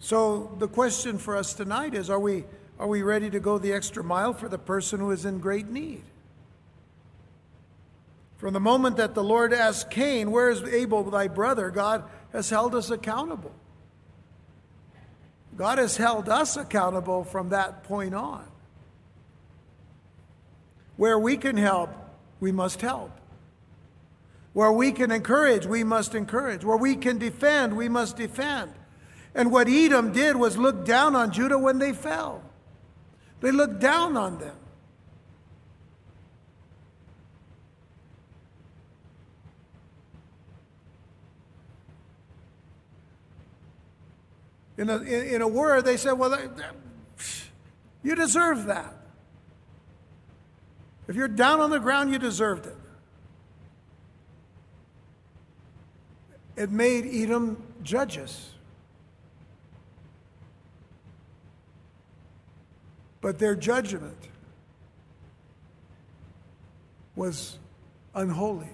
[0.00, 2.44] So the question for us tonight is are we,
[2.78, 5.68] are we ready to go the extra mile for the person who is in great
[5.68, 6.02] need?
[8.38, 11.70] From the moment that the Lord asked Cain, Where is Abel, thy brother?
[11.70, 13.52] God has held us accountable.
[15.56, 18.44] God has held us accountable from that point on.
[20.96, 21.90] Where we can help,
[22.38, 23.10] we must help.
[24.52, 26.64] Where we can encourage, we must encourage.
[26.64, 28.72] Where we can defend, we must defend.
[29.34, 32.42] And what Edom did was look down on Judah when they fell.
[33.40, 34.56] They looked down on them.
[44.78, 46.38] In a, in, a word, they said, Well,
[48.04, 48.94] you deserve that.
[51.08, 52.76] If you're down on the ground, you deserved it.
[56.54, 58.50] It made Edom judges.
[63.20, 64.28] But their judgment
[67.16, 67.58] was
[68.14, 68.70] unholy.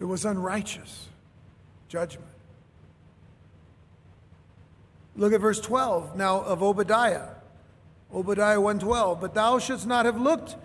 [0.00, 1.08] It was unrighteous
[1.92, 2.30] judgment.
[5.14, 7.28] Look at verse 12 now of Obadiah.
[8.14, 10.56] Obadiah 112, but thou shouldst not have looked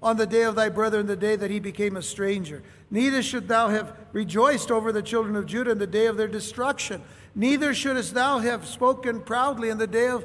[0.00, 2.62] on the day of thy brother in the day that he became a stranger.
[2.92, 6.28] Neither should thou have rejoiced over the children of Judah in the day of their
[6.28, 7.02] destruction.
[7.34, 10.24] Neither shouldst thou have spoken proudly in the day of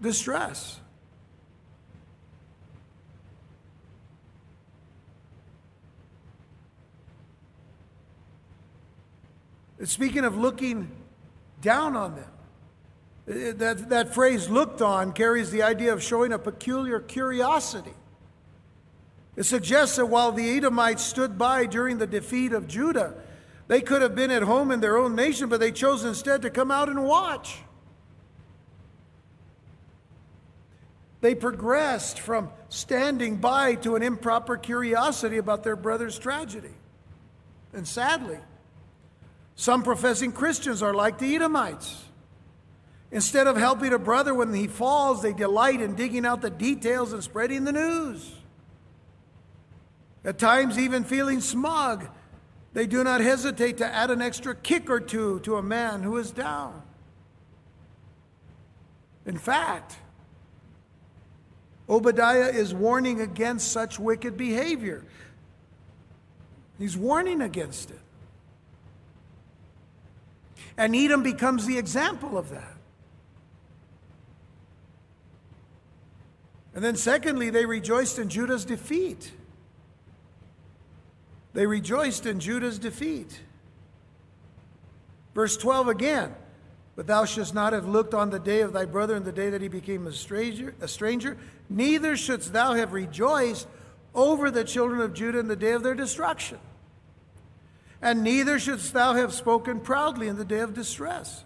[0.00, 0.80] distress.
[9.84, 10.90] Speaking of looking
[11.60, 17.00] down on them, that, that phrase looked on carries the idea of showing a peculiar
[17.00, 17.92] curiosity.
[19.34, 23.14] It suggests that while the Edomites stood by during the defeat of Judah,
[23.68, 26.50] they could have been at home in their own nation, but they chose instead to
[26.50, 27.58] come out and watch.
[31.20, 36.74] They progressed from standing by to an improper curiosity about their brother's tragedy.
[37.72, 38.38] And sadly,
[39.56, 42.04] some professing Christians are like the Edomites.
[43.10, 47.12] Instead of helping a brother when he falls, they delight in digging out the details
[47.12, 48.32] and spreading the news.
[50.24, 52.08] At times, even feeling smug
[52.76, 56.18] they do not hesitate to add an extra kick or two to a man who
[56.18, 56.82] is down.
[59.24, 59.96] In fact,
[61.88, 65.02] Obadiah is warning against such wicked behavior.
[66.78, 68.00] He's warning against it.
[70.78, 72.76] And Edom becomes the example of that.
[76.74, 79.32] And then, secondly, they rejoiced in Judah's defeat.
[81.54, 83.40] They rejoiced in Judah's defeat.
[85.34, 86.34] Verse 12 again.
[86.96, 89.50] But thou shouldst not have looked on the day of thy brother in the day
[89.50, 91.38] that he became a stranger, a stranger.
[91.70, 93.66] Neither shouldst thou have rejoiced
[94.14, 96.58] over the children of Judah in the day of their destruction.
[98.02, 101.44] And neither shouldst thou have spoken proudly in the day of distress.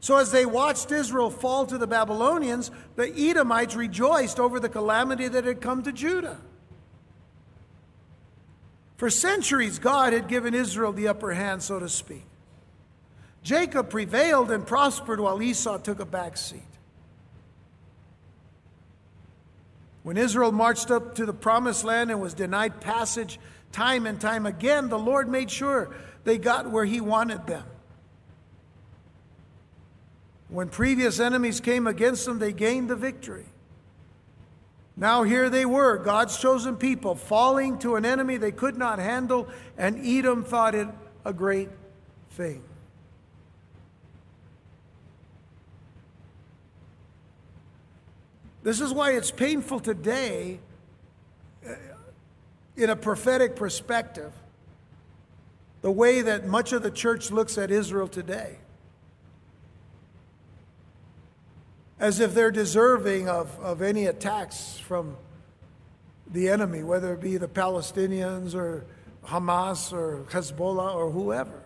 [0.00, 5.26] So, as they watched Israel fall to the Babylonians, the Edomites rejoiced over the calamity
[5.26, 6.38] that had come to Judah.
[8.96, 12.24] For centuries, God had given Israel the upper hand, so to speak.
[13.42, 16.62] Jacob prevailed and prospered while Esau took a back seat.
[20.02, 23.38] When Israel marched up to the promised land and was denied passage
[23.72, 25.94] time and time again, the Lord made sure
[26.24, 27.64] they got where He wanted them.
[30.48, 33.46] When previous enemies came against them, they gained the victory.
[34.96, 39.48] Now here they were, God's chosen people, falling to an enemy they could not handle,
[39.76, 40.88] and Edom thought it
[41.24, 41.68] a great
[42.30, 42.62] thing.
[48.64, 50.58] This is why it's painful today,
[52.78, 54.32] in a prophetic perspective,
[55.82, 58.58] the way that much of the church looks at Israel today.
[61.98, 65.16] As if they're deserving of, of any attacks from
[66.30, 68.84] the enemy, whether it be the Palestinians or
[69.24, 71.64] Hamas or Hezbollah or whoever.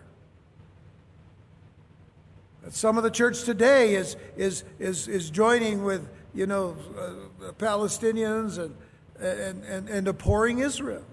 [2.69, 8.57] Some of the church today is, is, is, is joining with you know, uh, Palestinians
[8.57, 8.75] and,
[9.23, 11.03] and, and, and abhorring Israel.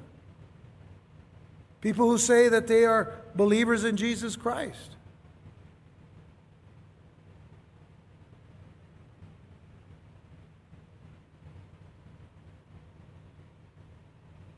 [1.81, 4.97] People who say that they are believers in Jesus Christ.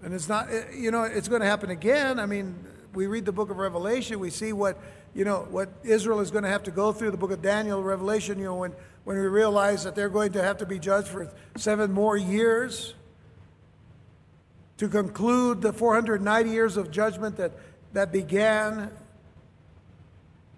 [0.02, 2.18] And it's not, eh, you know, it's going to happen again.
[2.18, 2.56] I mean,
[2.92, 4.76] we read the book of Revelation, we see what,
[5.14, 7.12] you know, what Israel is going to have to go through.
[7.12, 8.72] The book of Daniel, Revelation, you know, when
[9.04, 12.94] when we realize that they're going to have to be judged for seven more years
[14.82, 17.52] to conclude the 490 years of judgment that,
[17.92, 18.90] that began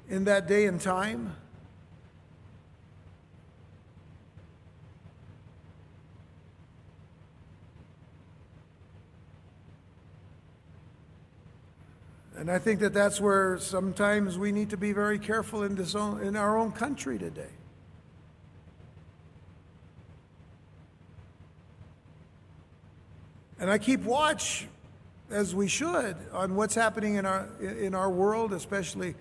[0.09, 1.37] in that day and time.
[12.35, 15.95] And I think that that's where sometimes we need to be very careful in, this
[15.95, 17.51] own, in our own country today.
[23.59, 24.67] And I keep watch,
[25.31, 29.15] as we should, on what's happening in our, in our world, especially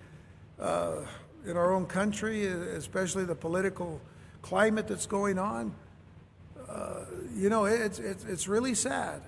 [0.58, 0.96] uh,
[1.46, 4.00] in our own country, especially the political
[4.42, 5.74] climate that's going on.
[6.68, 7.04] Uh,
[7.34, 9.22] you know, it's, it's, it's really sad.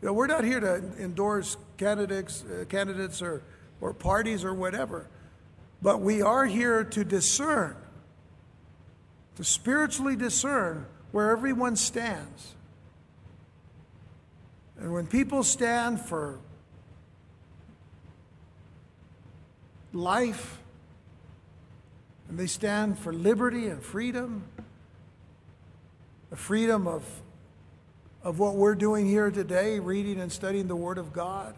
[0.00, 3.42] You know, we're not here to endorse candidates, uh, candidates or,
[3.80, 5.08] or parties or whatever,
[5.82, 7.76] but we are here to discern,
[9.36, 12.55] to spiritually discern where everyone stands.
[14.78, 16.38] And when people stand for
[19.92, 20.58] life,
[22.28, 24.44] and they stand for liberty and freedom,
[26.30, 27.04] the freedom of,
[28.22, 31.54] of what we're doing here today, reading and studying the Word of God,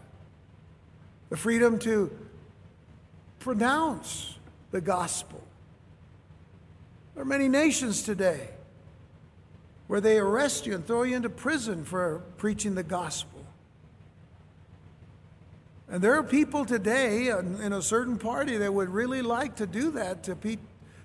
[1.29, 2.15] the freedom to
[3.39, 4.37] pronounce
[4.71, 5.43] the gospel.
[7.15, 8.49] There are many nations today
[9.89, 13.43] where they arrest you and throw you into prison for preaching the gospel.
[15.89, 19.89] And there are people today in a certain party that would really like to do
[19.93, 20.59] that to pe-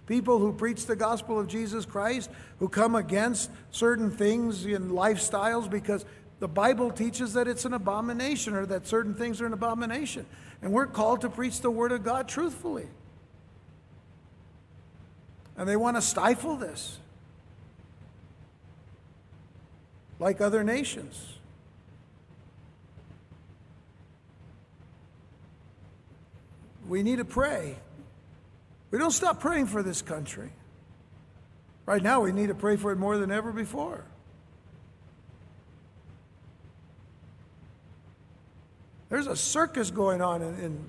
[0.06, 2.28] people who preach the gospel of Jesus Christ,
[2.58, 6.04] who come against certain things in lifestyles because
[6.38, 10.26] the Bible teaches that it's an abomination or that certain things are an abomination.
[10.60, 12.88] And we're called to preach the word of God truthfully.
[15.56, 16.98] And they want to stifle this
[20.18, 21.34] like other nations.
[26.88, 27.76] We need to pray.
[28.90, 30.50] We don't stop praying for this country.
[31.86, 34.04] Right now, we need to pray for it more than ever before.
[39.08, 40.84] There's a circus going on in, in,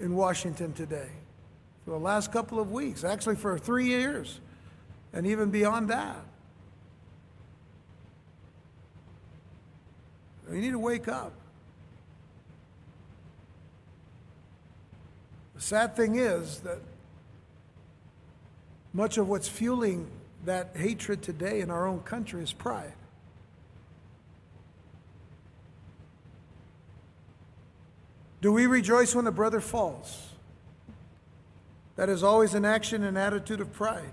[0.00, 1.08] in, Washington today
[1.84, 4.38] for the last couple of weeks, actually, for three years,
[5.12, 6.24] and even beyond that.
[10.52, 11.32] We need to wake up.
[15.54, 16.78] The sad thing is that
[18.92, 20.08] much of what's fueling
[20.44, 22.92] that hatred today in our own country is pride.
[28.42, 30.28] Do we rejoice when a brother falls?
[31.96, 34.12] That is always an action and attitude of pride.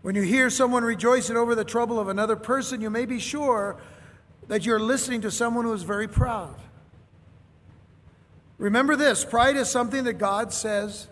[0.00, 3.76] When you hear someone rejoicing over the trouble of another person, you may be sure
[4.48, 6.54] that you're listening to someone who is very proud.
[8.56, 11.06] Remember this pride is something that God says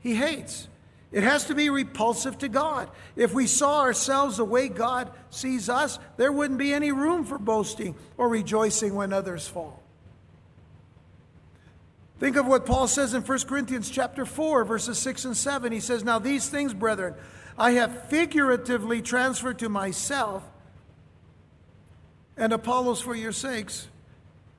[0.00, 0.68] He hates.
[1.10, 2.90] It has to be repulsive to God.
[3.16, 7.38] If we saw ourselves the way God sees us, there wouldn't be any room for
[7.38, 9.82] boasting or rejoicing when others fall.
[12.20, 15.72] Think of what Paul says in 1 Corinthians chapter 4 verses 6 and 7.
[15.72, 17.14] He says, "Now these things, brethren,
[17.56, 20.42] I have figuratively transferred to myself
[22.38, 23.88] and Apollos for your sakes,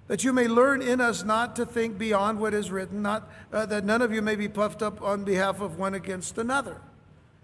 [0.08, 3.66] that you may learn in us not to think beyond what is written, not uh,
[3.68, 6.82] that none of you may be puffed up on behalf of one against another."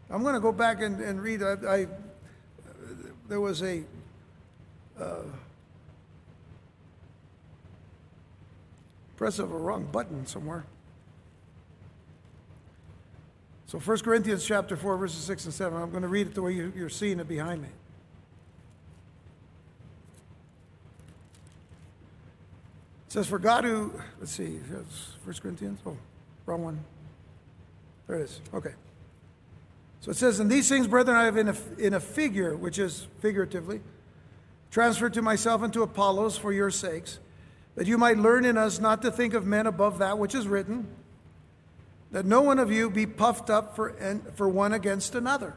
[0.10, 1.42] I'm going to go back and, and read.
[1.42, 1.88] I, I,
[3.28, 3.84] there was a
[5.00, 5.24] uh,
[9.18, 10.66] press of a wrong button somewhere.
[13.68, 15.82] So 1 Corinthians chapter 4, verses 6 and 7.
[15.82, 17.70] I'm going to read it the way you're seeing it behind me.
[23.16, 24.60] Says, For God who, let's see,
[25.24, 25.96] 1 Corinthians, oh,
[26.46, 26.84] wrong one.
[28.08, 28.42] There it is.
[28.54, 28.74] Okay.
[30.02, 32.78] So it says, And these things, brethren, I have in a, in a figure, which
[32.78, 33.80] is figuratively,
[34.70, 37.20] transferred to myself and to Apollos for your sakes
[37.76, 40.46] that you might learn in us not to think of men above that which is
[40.46, 40.86] written,
[42.12, 43.96] that no one of you be puffed up for,
[44.36, 45.56] for one against another.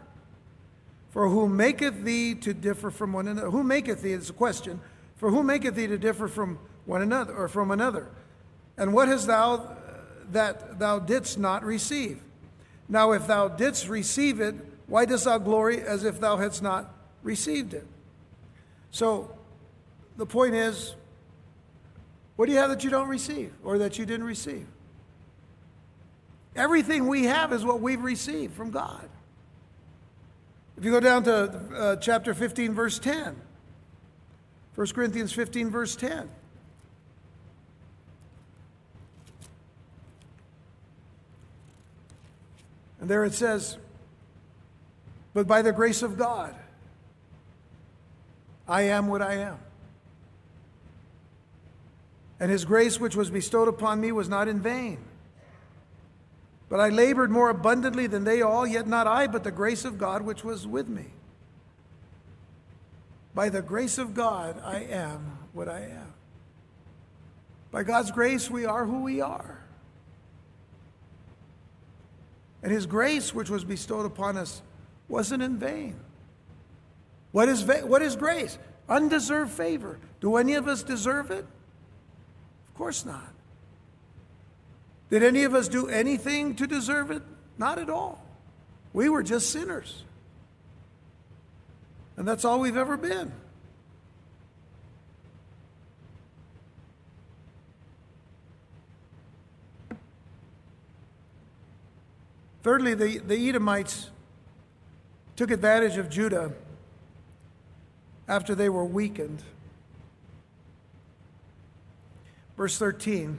[1.11, 3.51] For who maketh thee to differ from one another?
[3.51, 4.13] Who maketh thee?
[4.13, 4.81] It's a question.
[5.17, 8.09] For who maketh thee to differ from one another or from another?
[8.79, 9.75] And what hast thou uh,
[10.33, 12.21] that thou didst not receive?
[12.89, 14.55] Now, if thou didst receive it,
[14.87, 16.91] why dost thou glory as if thou hadst not
[17.23, 17.87] received it?
[18.91, 19.37] So,
[20.17, 20.95] the point is,
[22.37, 24.67] what do you have that you don't receive or that you didn't receive?
[26.57, 29.09] Everything we have is what we've received from God.
[30.79, 31.35] If you go down to
[31.77, 33.37] uh, chapter 15, verse 10,
[34.75, 36.31] 1 Corinthians 15, verse 10.
[43.01, 43.79] And there it says,
[45.35, 46.55] But by the grace of God,
[48.67, 49.59] I am what I am.
[52.41, 54.99] And his grace, which was bestowed upon me, was not in vain.
[56.69, 59.99] But I labored more abundantly than they all, yet not I, but the grace of
[59.99, 61.07] God which was with me.
[63.35, 66.13] By the grace of God, I am what I am.
[67.71, 69.63] By God's grace, we are who we are.
[72.63, 74.63] And His grace, which was bestowed upon us,
[75.09, 75.99] wasn't in vain.
[77.33, 78.59] What is, what is grace?
[78.89, 79.99] Undeserved favor.
[80.21, 81.45] Do any of us deserve it?
[82.69, 83.33] Of course not.
[85.11, 87.23] Did any of us do anything to deserve it?
[87.57, 88.23] Not at all.
[88.93, 90.05] We were just sinners.
[92.17, 93.33] And that's all we've ever been.
[102.63, 104.11] Thirdly, the, the Edomites
[105.37, 106.53] took advantage of Judah
[108.27, 109.43] after they were weakened.
[112.57, 113.39] Verse 13.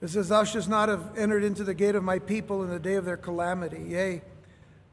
[0.00, 2.80] It says, Thou shouldst not have entered into the gate of my people in the
[2.80, 3.84] day of their calamity.
[3.88, 4.22] Yea,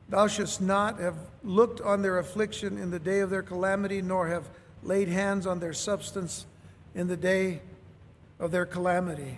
[0.09, 4.27] thou shouldst not have looked on their affliction in the day of their calamity, nor
[4.27, 4.49] have
[4.83, 6.45] laid hands on their substance
[6.93, 7.61] in the day
[8.39, 9.37] of their calamity.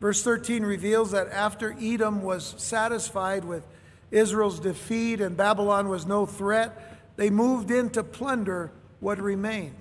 [0.00, 3.64] Verse 13 reveals that after Edom was satisfied with
[4.10, 8.70] Israel's defeat and Babylon was no threat, they moved in to plunder
[9.00, 9.76] what remained.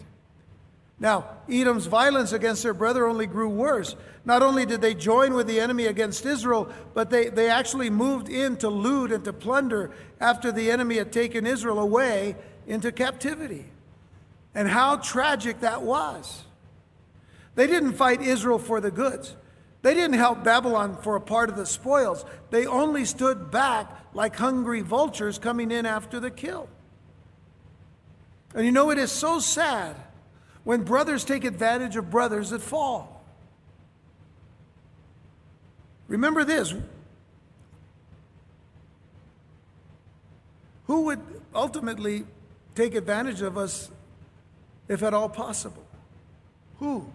[0.99, 3.95] Now, Edom's violence against their brother only grew worse.
[4.25, 8.29] Not only did they join with the enemy against Israel, but they, they actually moved
[8.29, 9.91] in to loot and to plunder
[10.21, 12.35] after the enemy had taken Israel away
[12.67, 13.65] into captivity.
[14.55, 16.43] And how tragic that was.
[17.55, 19.35] They didn't fight Israel for the goods.
[19.83, 22.25] They didn't help Babylon for a part of the spoils.
[22.49, 26.69] They only stood back like hungry vultures coming in after the kill.
[28.55, 29.95] And you know, it is so sad
[30.63, 33.25] when brothers take advantage of brothers that fall.
[36.07, 36.73] Remember this
[40.85, 41.19] who would
[41.53, 42.23] ultimately
[42.75, 43.89] take advantage of us
[44.87, 45.85] if at all possible?
[46.77, 47.11] Who?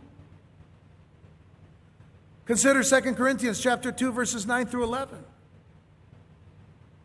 [2.49, 5.23] Consider 2 Corinthians chapter 2 verses 9 through 11.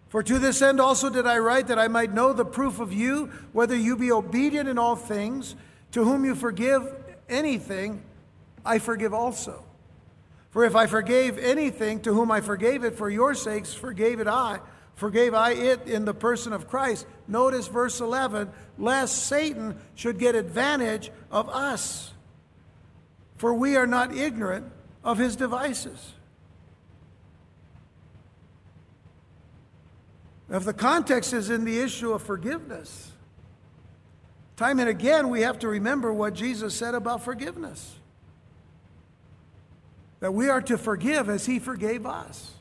[0.07, 2.93] For to this end also did I write that I might know the proof of
[2.93, 5.57] you whether you be obedient in all things
[5.91, 6.95] to whom you forgive
[7.27, 8.01] anything,
[8.65, 9.65] I forgive also.
[10.51, 14.27] For if I forgave anything to whom I forgave it for your sakes, forgave it
[14.27, 14.61] I,
[14.95, 17.05] forgave I it in the person of Christ.
[17.27, 22.13] Notice verse 11, lest Satan should get advantage of us.
[23.35, 24.71] For we are not ignorant
[25.03, 26.13] of his devices.
[30.49, 33.11] If the context is in the issue of forgiveness,
[34.55, 37.95] time and again we have to remember what Jesus said about forgiveness
[40.19, 42.51] that we are to forgive as he forgave us.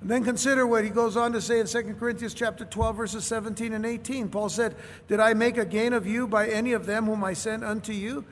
[0.00, 3.24] And then consider what he goes on to say in 2 Corinthians chapter 12 verses
[3.24, 4.28] 17 and 18.
[4.28, 4.76] Paul said,
[5.08, 7.92] "Did I make a gain of you by any of them whom I sent unto
[7.92, 8.24] you?"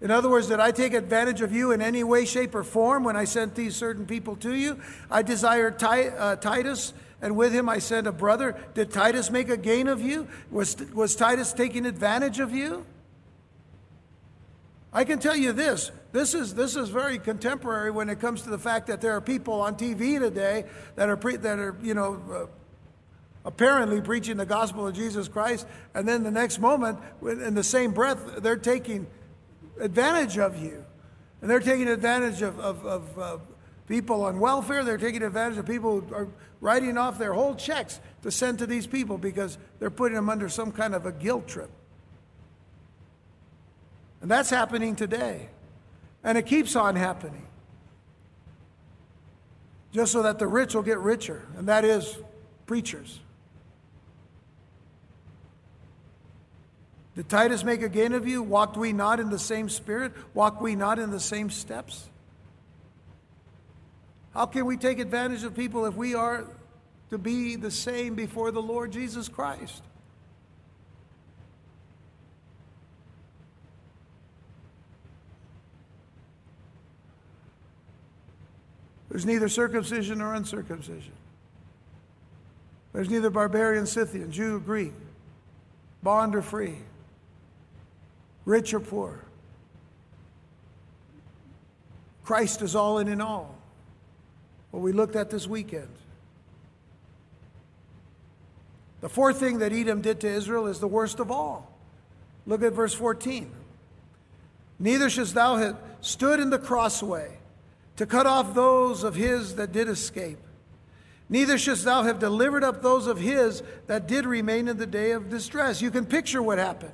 [0.00, 3.04] In other words, did I take advantage of you in any way, shape, or form
[3.04, 4.78] when I sent these certain people to you?
[5.10, 6.92] I desired uh, Titus,
[7.22, 8.56] and with him I sent a brother.
[8.74, 10.28] Did Titus make a gain of you?
[10.50, 12.84] Was, was Titus taking advantage of you?
[14.92, 18.50] I can tell you this this is, this is very contemporary when it comes to
[18.50, 21.92] the fact that there are people on TV today that are, pre, that are you
[21.92, 22.46] know, uh,
[23.44, 27.92] apparently preaching the gospel of Jesus Christ, and then the next moment, in the same
[27.92, 29.06] breath, they're taking
[29.80, 30.84] advantage of you.
[31.40, 33.38] And they're taking advantage of, of, of uh,
[33.86, 36.28] people on welfare, they're taking advantage of people who are
[36.60, 40.48] writing off their whole checks to send to these people because they're putting them under
[40.48, 41.70] some kind of a guilt trip.
[44.20, 45.48] And that's happening today.
[46.24, 47.46] And it keeps on happening.
[49.92, 52.18] Just so that the rich will get richer, and that is
[52.66, 53.20] preachers.
[57.16, 58.42] Did Titus make a gain of you?
[58.42, 60.12] Walked we not in the same spirit?
[60.34, 62.06] Walked we not in the same steps?
[64.34, 66.44] How can we take advantage of people if we are
[67.08, 69.82] to be the same before the Lord Jesus Christ?
[79.08, 81.12] There's neither circumcision nor uncircumcision.
[82.92, 84.92] There's neither barbarian, Scythian, Jew, Greek,
[86.02, 86.76] bond or free,
[88.46, 89.22] rich or poor.
[92.24, 93.54] Christ is all in and all.
[94.70, 95.88] What we looked at this weekend.
[99.00, 101.70] The fourth thing that Edom did to Israel is the worst of all.
[102.46, 103.50] Look at verse 14.
[104.78, 107.38] Neither shouldst thou have stood in the crossway
[107.96, 110.38] to cut off those of his that did escape.
[111.28, 115.12] Neither shouldst thou have delivered up those of his that did remain in the day
[115.12, 115.82] of distress.
[115.82, 116.92] You can picture what happened.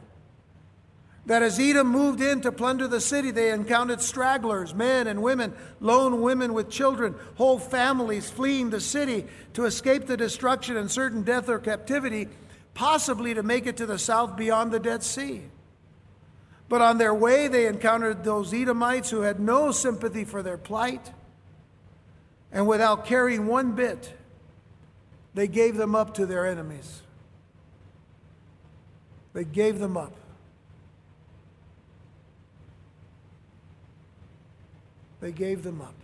[1.27, 5.55] That as Edom moved in to plunder the city, they encountered stragglers, men and women,
[5.79, 11.23] lone women with children, whole families fleeing the city to escape the destruction and certain
[11.23, 12.29] death or captivity,
[12.75, 15.43] possibly to make it to the south beyond the Dead Sea.
[16.68, 21.12] But on their way, they encountered those Edomites who had no sympathy for their plight.
[22.51, 24.12] And without caring one bit,
[25.35, 27.03] they gave them up to their enemies.
[29.35, 30.14] They gave them up.
[35.23, 35.95] They gave them up.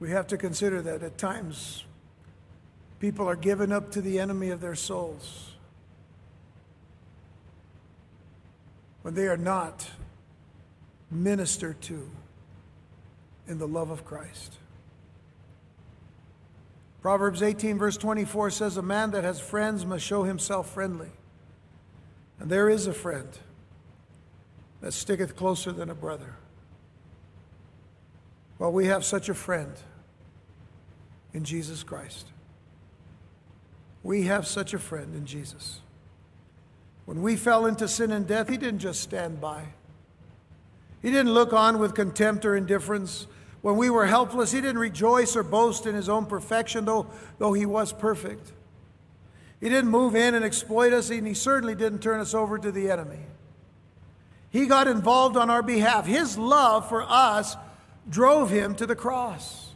[0.00, 1.84] We have to consider that at times
[2.98, 5.52] People are given up to the enemy of their souls
[9.02, 9.90] when they are not
[11.10, 12.10] ministered to
[13.46, 14.54] in the love of Christ.
[17.02, 21.10] Proverbs 18, verse 24 says, A man that has friends must show himself friendly.
[22.40, 23.28] And there is a friend
[24.80, 26.34] that sticketh closer than a brother.
[28.58, 29.72] Well, we have such a friend
[31.32, 32.26] in Jesus Christ.
[34.02, 35.80] We have such a friend in Jesus.
[37.04, 39.64] When we fell into sin and death, He didn't just stand by.
[41.02, 43.26] He didn't look on with contempt or indifference.
[43.62, 47.06] When we were helpless, He didn't rejoice or boast in His own perfection, though,
[47.38, 48.52] though He was perfect.
[49.60, 52.72] He didn't move in and exploit us, and He certainly didn't turn us over to
[52.72, 53.20] the enemy.
[54.56, 56.06] He got involved on our behalf.
[56.06, 57.58] His love for us
[58.08, 59.74] drove Him to the cross.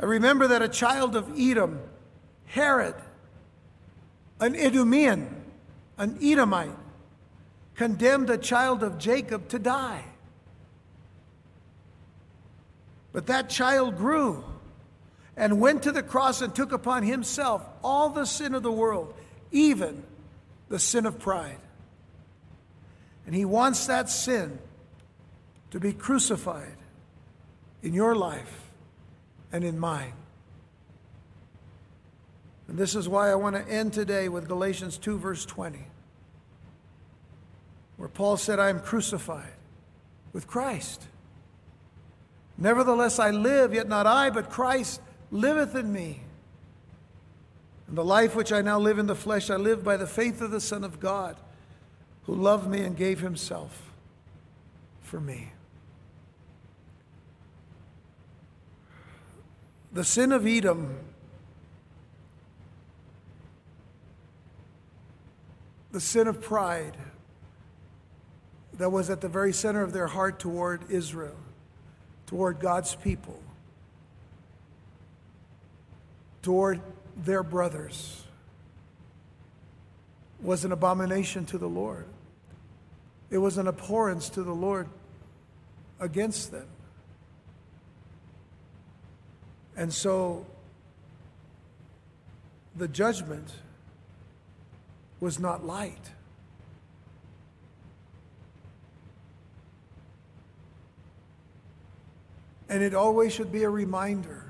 [0.00, 1.78] I remember that a child of Edom
[2.46, 2.96] Herod,
[4.40, 5.28] an Idumean,
[5.96, 6.76] an Edomite,
[7.76, 10.04] condemned a child of Jacob to die.
[13.12, 14.44] But that child grew
[15.36, 19.14] and went to the cross and took upon himself all the sin of the world,
[19.52, 20.02] even
[20.68, 21.58] the sin of pride.
[23.26, 24.58] And he wants that sin
[25.72, 26.76] to be crucified
[27.82, 28.70] in your life
[29.52, 30.12] and in mine.
[32.68, 35.78] And this is why I want to end today with Galatians 2, verse 20,
[37.96, 39.52] where Paul said, I am crucified
[40.32, 41.06] with Christ.
[42.58, 45.00] Nevertheless, I live, yet not I, but Christ
[45.30, 46.20] liveth in me.
[47.88, 50.40] And the life which I now live in the flesh, I live by the faith
[50.40, 51.36] of the Son of God,
[52.26, 53.90] who loved me and gave himself
[55.00, 55.52] for me.
[59.92, 60.98] The sin of Edom,
[65.92, 66.96] the sin of pride
[68.74, 71.36] that was at the very center of their heart toward Israel,
[72.26, 73.40] toward God's people,
[76.42, 76.80] toward
[77.16, 78.24] their brothers,
[80.42, 82.04] was an abomination to the Lord.
[83.30, 84.88] It was an abhorrence to the Lord
[85.98, 86.66] against them.
[89.76, 90.46] And so
[92.76, 93.50] the judgment
[95.20, 96.12] was not light.
[102.68, 104.44] And it always should be a reminder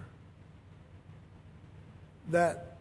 [2.30, 2.76] that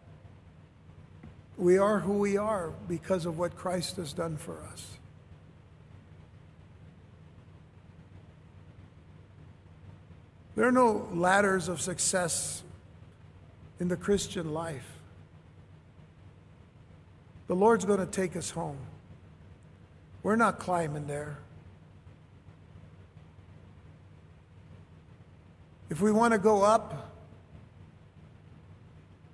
[1.56, 4.95] we are who we are because of what Christ has done for us.
[10.56, 12.62] There are no ladders of success
[13.78, 14.90] in the Christian life.
[17.46, 18.78] The Lord's going to take us home.
[20.22, 21.38] We're not climbing there.
[25.90, 27.12] If we want to go up,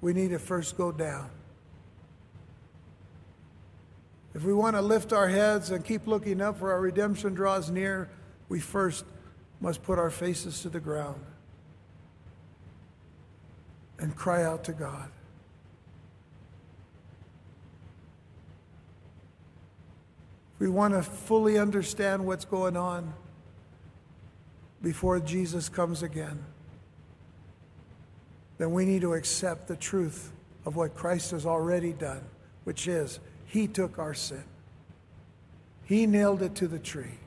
[0.01, 1.31] we need to first go down.
[4.35, 7.71] If we want to lift our heads and keep looking up for our redemption draws
[7.71, 8.09] near,
[8.49, 9.05] we first
[9.63, 11.25] must put our faces to the ground
[14.01, 15.09] and cry out to God.
[20.55, 23.15] If we want to fully understand what's going on
[24.83, 26.45] before Jesus comes again,
[28.59, 30.33] then we need to accept the truth
[30.67, 32.23] of what Christ has already done,
[32.65, 34.43] which is He took our sin,
[35.85, 37.22] He nailed it to the tree.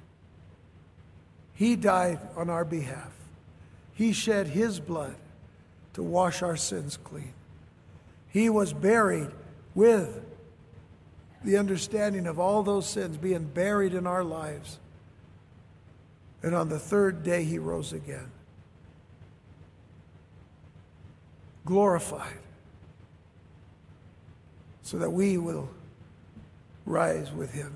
[1.56, 3.12] He died on our behalf.
[3.94, 5.16] He shed His blood
[5.94, 7.34] to wash our sins clean.
[8.28, 9.30] He was buried
[9.74, 10.22] with
[11.44, 14.80] the understanding of all those sins being buried in our lives.
[16.44, 18.30] And on the third day, He rose again.
[21.66, 22.40] Glorified.
[24.82, 25.70] So that we will
[26.86, 27.74] rise with Him.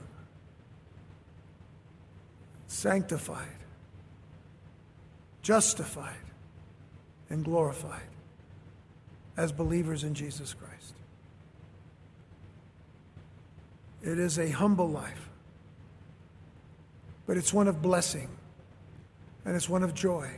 [2.68, 3.59] Sanctified
[5.42, 6.16] justified
[7.30, 8.02] and glorified
[9.38, 10.94] as believers in Jesus Christ.
[14.02, 15.30] It is a humble life,
[17.28, 18.30] but it's one of blessing
[19.46, 20.30] and it's one of joy.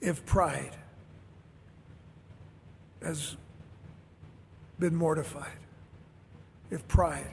[0.00, 0.76] If pride
[3.02, 3.36] has
[4.78, 5.58] been mortified,
[6.70, 7.32] if pride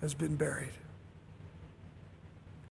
[0.00, 0.72] has been buried.